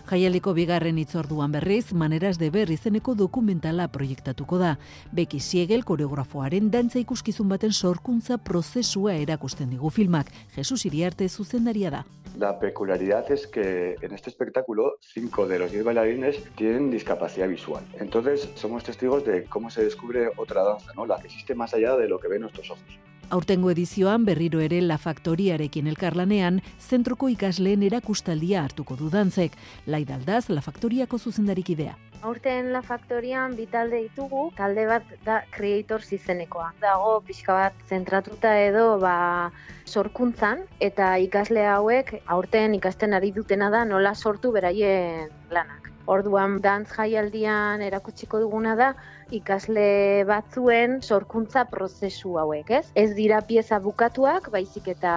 Jaialiko 0.06 0.54
bigarren 0.54 1.00
itzorduan 1.02 1.52
berriz, 1.52 1.92
maneras 1.94 2.38
de 2.38 2.52
ber 2.54 2.70
izeneko 2.70 3.16
dokumentala 3.18 3.88
proiektatuko 3.90 4.60
da. 4.62 4.76
Beki 5.18 5.40
Siegel 5.42 5.82
koreografoaren 5.84 6.70
dantza 6.70 7.00
ikuskizun 7.02 7.50
baten 7.50 7.74
sorkuntza 7.74 8.38
prozesua 8.38 9.16
erakusten 9.18 9.74
digu 9.74 9.90
filmak. 9.90 10.30
Jesus 10.54 10.86
Iriarte 10.86 11.28
zuzendaria 11.28 11.90
da. 11.90 12.04
La 12.38 12.60
peculiaridad 12.60 13.32
es 13.32 13.48
que 13.48 13.96
en 14.02 14.14
este 14.14 14.30
espectáculo 14.30 14.98
cinco 15.00 15.48
de 15.48 15.58
los 15.58 15.72
diez 15.72 15.84
bailarines 15.84 16.44
tienen 16.56 16.92
discapacidad 16.92 17.48
visual. 17.48 17.84
Entonces 18.00 18.50
somos 18.56 18.84
testigos 18.84 19.26
de 19.26 19.46
cómo 19.46 19.72
se 19.72 19.84
descubre 19.84 20.30
otra 20.38 20.64
danza, 20.64 20.92
¿no? 20.96 21.08
la 21.08 21.18
que 21.20 21.28
existe 21.28 21.56
más 21.56 21.74
allá 21.74 21.96
de 21.96 22.08
lo 22.10 22.20
que 22.20 22.28
ven 22.28 22.42
nuestros 22.42 22.70
ojos. 22.70 23.00
Aurtengo 23.34 23.72
edizioan 23.72 24.26
berriro 24.26 24.60
ere 24.62 24.82
La 24.86 25.00
Faktoriarekin 25.02 25.88
elkarlanean, 25.90 26.60
zentroko 26.80 27.28
ikasleen 27.34 27.82
erakustaldia 27.88 28.62
hartuko 28.64 28.96
du 29.00 29.10
dantzek. 29.10 29.56
Laidaldaz, 29.88 30.50
La 30.50 30.62
Faktoriako 30.62 31.18
zuzendarik 31.18 31.72
idea. 31.74 31.96
Aurten 32.22 32.72
La 32.74 32.84
Faktorian 32.86 33.56
bitalde 33.58 34.04
ditugu, 34.04 34.52
talde 34.58 34.86
bat 34.90 35.10
da 35.26 35.40
Creator 35.56 36.06
izenekoa. 36.18 36.72
Dago 36.82 37.20
pixka 37.26 37.58
bat 37.58 37.82
zentratuta 37.90 38.54
edo 38.62 39.00
ba, 39.02 39.52
sorkuntzan, 39.86 40.62
eta 40.80 41.16
ikasle 41.18 41.66
hauek 41.66 42.16
aurten 42.26 42.78
ikasten 42.78 43.14
ari 43.14 43.32
dutena 43.32 43.72
da 43.74 43.86
nola 43.86 44.14
sortu 44.16 44.54
beraien 44.54 45.34
lanak. 45.50 45.92
Orduan 46.06 46.60
dantz 46.62 46.92
jaialdian 46.94 47.82
erakutsiko 47.82 48.40
duguna 48.40 48.76
da 48.78 48.94
ikasle 49.32 50.24
batzuen 50.30 51.02
sorkuntza 51.02 51.66
prozesu 51.66 52.38
hauek, 52.38 52.70
ez? 52.70 52.86
Ez 52.96 53.12
dira 53.18 53.42
pieza 53.42 53.80
bukatuak, 53.80 54.50
baizik 54.54 54.88
eta 54.94 55.16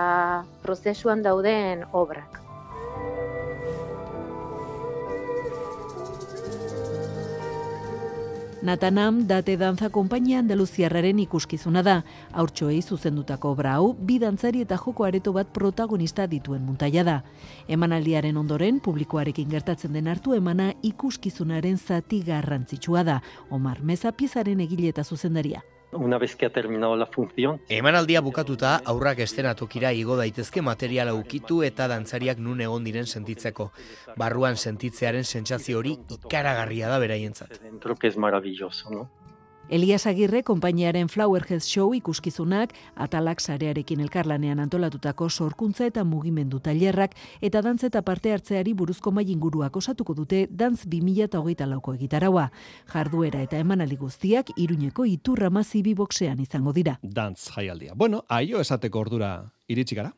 prozesuan 0.62 1.22
dauden 1.22 1.84
obrak. 1.92 2.40
Natanam 8.60 9.20
date 9.28 9.54
danza 9.56 9.86
konpainia 9.88 10.40
Andaluziarraren 10.42 11.20
ikuskizuna 11.22 11.82
da. 11.86 12.00
Haurtxoei 12.34 12.80
zuzendutako 12.82 13.52
obra 13.54 13.76
hau, 13.78 13.92
bi 13.94 14.16
dantzari 14.18 14.64
eta 14.66 14.74
joko 14.82 15.06
areto 15.06 15.32
bat 15.32 15.52
protagonista 15.54 16.26
dituen 16.26 16.66
muntaia 16.66 17.04
da. 17.06 17.20
Emanaldiaren 17.68 18.36
ondoren, 18.36 18.80
publikoarekin 18.82 19.48
gertatzen 19.54 19.94
den 19.94 20.10
hartu 20.10 20.34
emana 20.34 20.72
ikuskizunaren 20.82 21.78
zati 21.78 22.24
garrantzitsua 22.26 23.04
da. 23.06 23.20
Omar 23.50 23.78
Meza 23.82 24.10
piezaren 24.10 24.66
egile 24.66 24.90
eta 24.90 25.04
zuzendaria. 25.04 25.62
Una 25.92 26.18
vez 26.18 26.36
que 26.36 26.46
ha 26.46 26.52
terminado 26.52 26.96
la 26.96 27.06
función. 27.06 27.60
Emanaldia 27.68 28.20
bukatuta, 28.20 28.76
aurrak 28.84 29.20
estenatokira 29.24 29.92
igo 29.96 30.18
daitezke 30.20 30.60
materiala 30.62 31.14
ukitu 31.16 31.62
eta 31.64 31.88
dantzariak 31.88 32.38
nun 32.38 32.60
egon 32.60 32.84
diren 32.84 33.06
sentitzeko. 33.06 33.70
Barruan 34.16 34.56
sentitzearen 34.56 35.24
sentsazio 35.24 35.78
hori 35.78 35.96
ikaragarria 36.18 36.92
da 36.92 36.98
beraientzat. 36.98 37.62
Dentro 37.62 37.96
que 37.96 38.08
es 38.08 38.16
maravilloso, 38.16 38.90
¿no? 38.90 39.08
Elias 39.70 40.06
Agirre 40.06 40.42
konpainiaren 40.42 41.08
Flowerhead 41.08 41.60
Show 41.60 41.92
ikuskizunak, 41.94 42.72
atalak 42.96 43.40
sarearekin 43.40 44.00
elkarlanean 44.00 44.62
antolatutako 44.64 45.28
sorkuntza 45.28 45.84
eta 45.90 46.04
mugimendu 46.08 46.60
tailerrak 46.64 47.12
eta 47.44 47.60
dantzeta 47.60 48.00
parte 48.02 48.32
hartzeari 48.32 48.72
buruzko 48.72 49.12
mainguruak 49.12 49.76
osatuko 49.76 50.14
dute 50.14 50.46
Dantz 50.50 50.86
2008 50.86 51.68
lauko 51.68 51.94
egitaraua. 51.98 52.48
Jarduera 52.88 53.42
eta 53.44 53.60
emanali 53.60 53.96
guztiak 54.00 54.54
iruñeko 54.56 55.04
iturra 55.04 55.50
mazibi 55.50 55.92
boxean 55.94 56.40
izango 56.40 56.72
dira. 56.72 56.98
Dantz 57.02 57.50
jaialdia. 57.52 57.92
Bueno, 57.94 58.24
aio 58.28 58.60
esateko 58.64 59.04
ordura 59.04 59.52
iritsi 59.68 59.94
gara. 60.00 60.14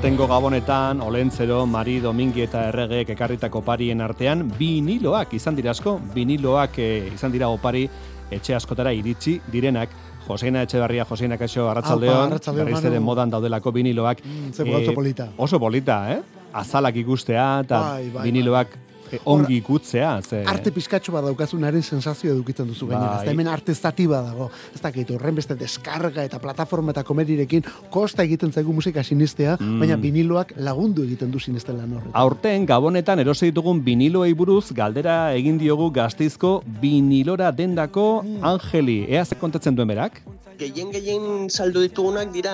Aurtengo 0.00 0.26
gabonetan, 0.26 1.02
Olentzero, 1.02 1.66
Mari, 1.68 1.98
Domingi 2.00 2.40
eta 2.46 2.62
Erregeek 2.70 3.10
ekarritako 3.12 3.60
parien 3.60 4.00
artean, 4.00 4.46
biniloak 4.56 5.34
izan 5.36 5.58
dira 5.58 5.74
asko, 5.74 5.98
biniloak 6.14 6.78
eh, 6.80 7.10
izan 7.12 7.34
dira 7.34 7.50
opari 7.52 7.82
etxe 8.32 8.56
askotara 8.56 8.94
iritsi 8.96 9.36
direnak. 9.52 9.92
Joseina 10.24 10.62
Etxebarria, 10.64 11.04
Joseina 11.04 11.36
Kaixo, 11.36 11.68
Arratsaldeon, 11.68 12.32
berriz 12.62 12.80
ere 12.88 13.00
modan 13.04 13.28
daudelako 13.28 13.74
biniloak. 13.76 14.24
Mm, 14.24 14.72
oso 14.80 14.94
polita. 14.96 15.28
Oso 15.36 15.60
polita, 15.60 15.98
eh? 16.14 16.22
Azalak 16.56 16.96
ikustea 16.96 17.50
eta 17.66 17.82
bai, 17.90 18.08
bai, 18.08 18.24
biniloak 18.30 18.72
bai 18.78 18.89
e, 19.12 19.20
ongi 19.24 19.56
ikutzea. 19.60 20.10
Ze... 20.22 20.42
Arte 20.48 20.72
pizkatxo 20.74 21.12
bat 21.14 21.24
daukazunaren 21.26 21.82
sensazio 21.82 22.32
edukitzen 22.34 22.68
duzu 22.70 22.88
gainera. 22.90 23.20
Bai. 23.20 23.28
hemen 23.32 23.48
arte 23.48 23.74
zatiba 23.74 24.22
dago. 24.24 24.50
Ez 24.74 24.80
dakit, 24.82 25.10
horren 25.16 25.38
beste 25.38 25.56
deskarga 25.58 26.24
eta 26.26 26.40
plataforma 26.42 26.94
eta 26.94 27.04
komedirekin 27.06 27.66
kosta 27.90 28.26
egiten 28.26 28.52
zaigu 28.52 28.74
musika 28.76 29.04
sinistea, 29.04 29.56
mm. 29.60 29.78
baina 29.82 29.96
viniloak 30.00 30.54
lagundu 30.56 31.04
egiten 31.08 31.30
du 31.30 31.40
sinisten 31.42 31.78
lan 31.78 31.96
horretan. 31.96 32.16
Aurten, 32.24 32.66
gabonetan 32.66 33.24
erose 33.24 33.50
ditugun 33.50 33.84
viniloei 33.86 34.32
buruz, 34.34 34.72
galdera 34.76 35.20
egin 35.38 35.58
diogu 35.60 35.90
gaztizko 35.94 36.60
vinilora 36.82 37.50
dendako 37.52 38.10
mm. 38.22 38.44
Angeli. 38.52 39.02
Ea 39.08 39.24
ze 39.24 39.38
kontatzen 39.40 39.76
duen 39.76 39.88
berak? 39.88 40.22
gehien 40.60 40.90
gehien 40.92 41.48
saldu 41.48 41.80
ditugunak 41.86 42.32
dira 42.34 42.52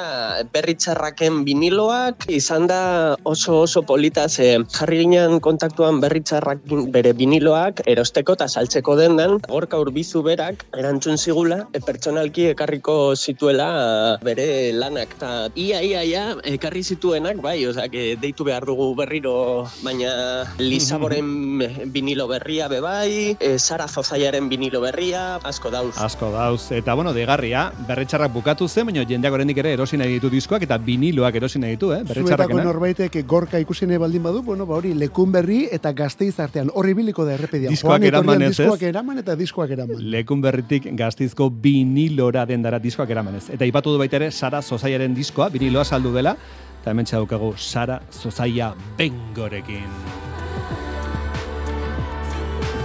berritxarraken 0.54 1.40
biniloak, 1.46 2.28
izan 2.30 2.68
da 2.70 3.16
oso 3.26 3.62
oso 3.64 3.82
polita 3.82 4.28
ze 4.28 4.46
jarri 4.76 5.00
ginen 5.02 5.40
kontaktuan 5.42 5.98
berritxarrak 6.04 6.45
bere 6.54 7.12
biniloak 7.16 7.82
erosteko 7.90 8.36
eta 8.36 8.46
saltzeko 8.48 8.96
dendan, 8.98 9.38
gorka 9.48 9.78
urbizu 9.82 10.22
berak 10.22 10.64
erantzun 10.76 11.18
zigula, 11.18 11.64
e, 11.72 11.80
pertsonalki 11.84 12.50
ekarriko 12.52 13.16
zituela 13.16 14.18
bere 14.22 14.72
lanak, 14.76 15.16
eta 15.18 15.48
ia, 15.54 15.82
ia, 15.82 16.04
ia, 16.04 16.24
ekarri 16.46 16.82
zituenak, 16.84 17.40
bai, 17.42 17.58
ozak, 17.66 17.96
deitu 18.22 18.46
behar 18.46 18.66
dugu 18.68 18.92
berriro, 18.98 19.66
baina 19.82 20.44
Lisaboren 20.58 21.62
binilo 21.94 22.28
berria 22.30 22.68
be 22.68 22.80
bai, 22.80 23.36
e, 23.40 23.58
Sara 23.58 23.88
Zozaiaren 23.88 24.48
binilo 24.48 24.80
berria, 24.84 25.40
asko 25.44 25.70
dauz. 25.74 25.96
Asko 25.98 26.30
dauz, 26.34 26.70
eta 26.76 26.94
bueno, 26.94 27.14
degarria, 27.16 27.70
berritxarrak 27.88 28.32
bukatu 28.34 28.68
zen, 28.68 28.86
baina 28.90 29.06
jendeak 29.08 29.34
oraindik 29.34 29.62
ere 29.64 29.74
erosi 29.76 29.98
nahi 29.98 30.16
ditu 30.18 30.30
diskoak 30.30 30.66
eta 30.66 30.78
biniloak 30.78 31.40
erosi 31.42 31.62
nahi 31.62 31.76
ditu, 31.76 31.92
eh? 31.96 32.02
Berritxarrakena. 32.06 32.60
Zuetako 32.60 32.70
norbaitek 32.70 33.20
gorka 33.26 33.60
ikusi 33.62 33.88
nahi 33.90 33.98
baldin 34.02 34.22
badu, 34.22 34.42
bueno, 34.46 34.66
ba 34.66 34.78
hori 34.78 34.94
lekun 34.94 35.32
berri 35.32 35.64
eta 35.72 35.92
gazteiz 35.96 36.35
artean 36.44 36.70
horri 36.74 36.94
biliko 36.94 37.24
da 37.24 37.34
errepedia. 37.36 37.70
Diskoak 37.72 38.04
eraman 38.08 38.42
ez, 38.42 38.52
Diskoak 38.56 38.82
eraman 38.88 39.22
eta 39.22 39.36
diskoak 39.38 39.72
eraman. 39.76 40.02
Lekun 40.16 40.42
berritik 40.44 40.90
gazteizko 40.98 41.48
vinilora 41.62 42.46
dendara 42.46 42.80
diskoak 42.82 43.10
eraman 43.10 43.40
ez. 43.40 43.48
Eta 43.56 43.68
ipatu 43.68 43.94
du 43.94 44.02
baita 44.02 44.20
ere 44.20 44.30
Sara 44.30 44.62
Zozaiaren 44.62 45.14
diskoa, 45.16 45.50
viniloa 45.54 45.84
saldu 45.84 46.14
dela, 46.14 46.36
eta 46.80 46.94
hemen 46.94 47.08
txadukagu 47.08 47.54
Sara 47.56 48.00
Zozaia 48.12 48.74
bengorekin. 48.98 50.15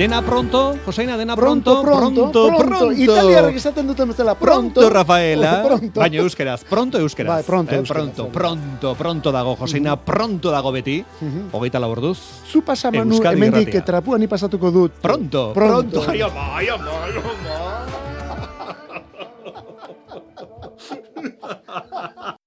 Dena 0.01 0.17
pronto, 0.25 0.81
Joseina, 0.81 1.13
dena 1.13 1.37
pronto. 1.37 1.85
Pronto, 1.85 2.33
pronto, 2.33 2.49
pronto. 2.49 2.65
pronto. 2.65 2.89
Italia 2.89 3.45
regresaten 3.45 3.85
duten 3.85 4.09
bezala, 4.09 4.33
pronto. 4.33 4.81
Pronto, 4.81 4.89
Rafaela. 4.89 5.61
pronto. 5.69 5.99
Baina 6.01 6.17
euskeraz, 6.25 6.65
pronto 6.65 6.97
euskeraz. 6.97 7.29
Bai, 7.29 7.43
pronto, 7.45 7.69
eh, 7.69 7.85
euskeraz, 7.85 8.09
pronto, 8.09 8.33
pronto, 8.33 8.95
pronto 8.97 9.29
dago, 9.29 9.53
Joseina, 9.61 9.93
uh 9.93 10.01
-huh. 10.01 10.01
pronto 10.01 10.49
dago 10.49 10.73
beti. 10.73 11.05
Uh 11.05 11.29
-huh. 11.29 11.53
Hogeita 11.53 11.77
laborduz. 11.77 12.17
Zu 12.49 12.65
pasa, 12.65 12.89
Manu, 12.89 13.21
hemendik 13.21 13.77
trapua 13.85 14.17
ni 14.17 14.25
pasatuko 14.25 14.73
dut. 14.73 14.91
Pronto, 14.97 15.53
pronto. 15.53 16.01
pronto. 16.01 16.09
Ai, 16.09 16.21
ama, 16.25 16.57
ai, 16.57 16.69
ama, 16.73 16.91
ai, 17.05 17.13
ama. 17.21 17.31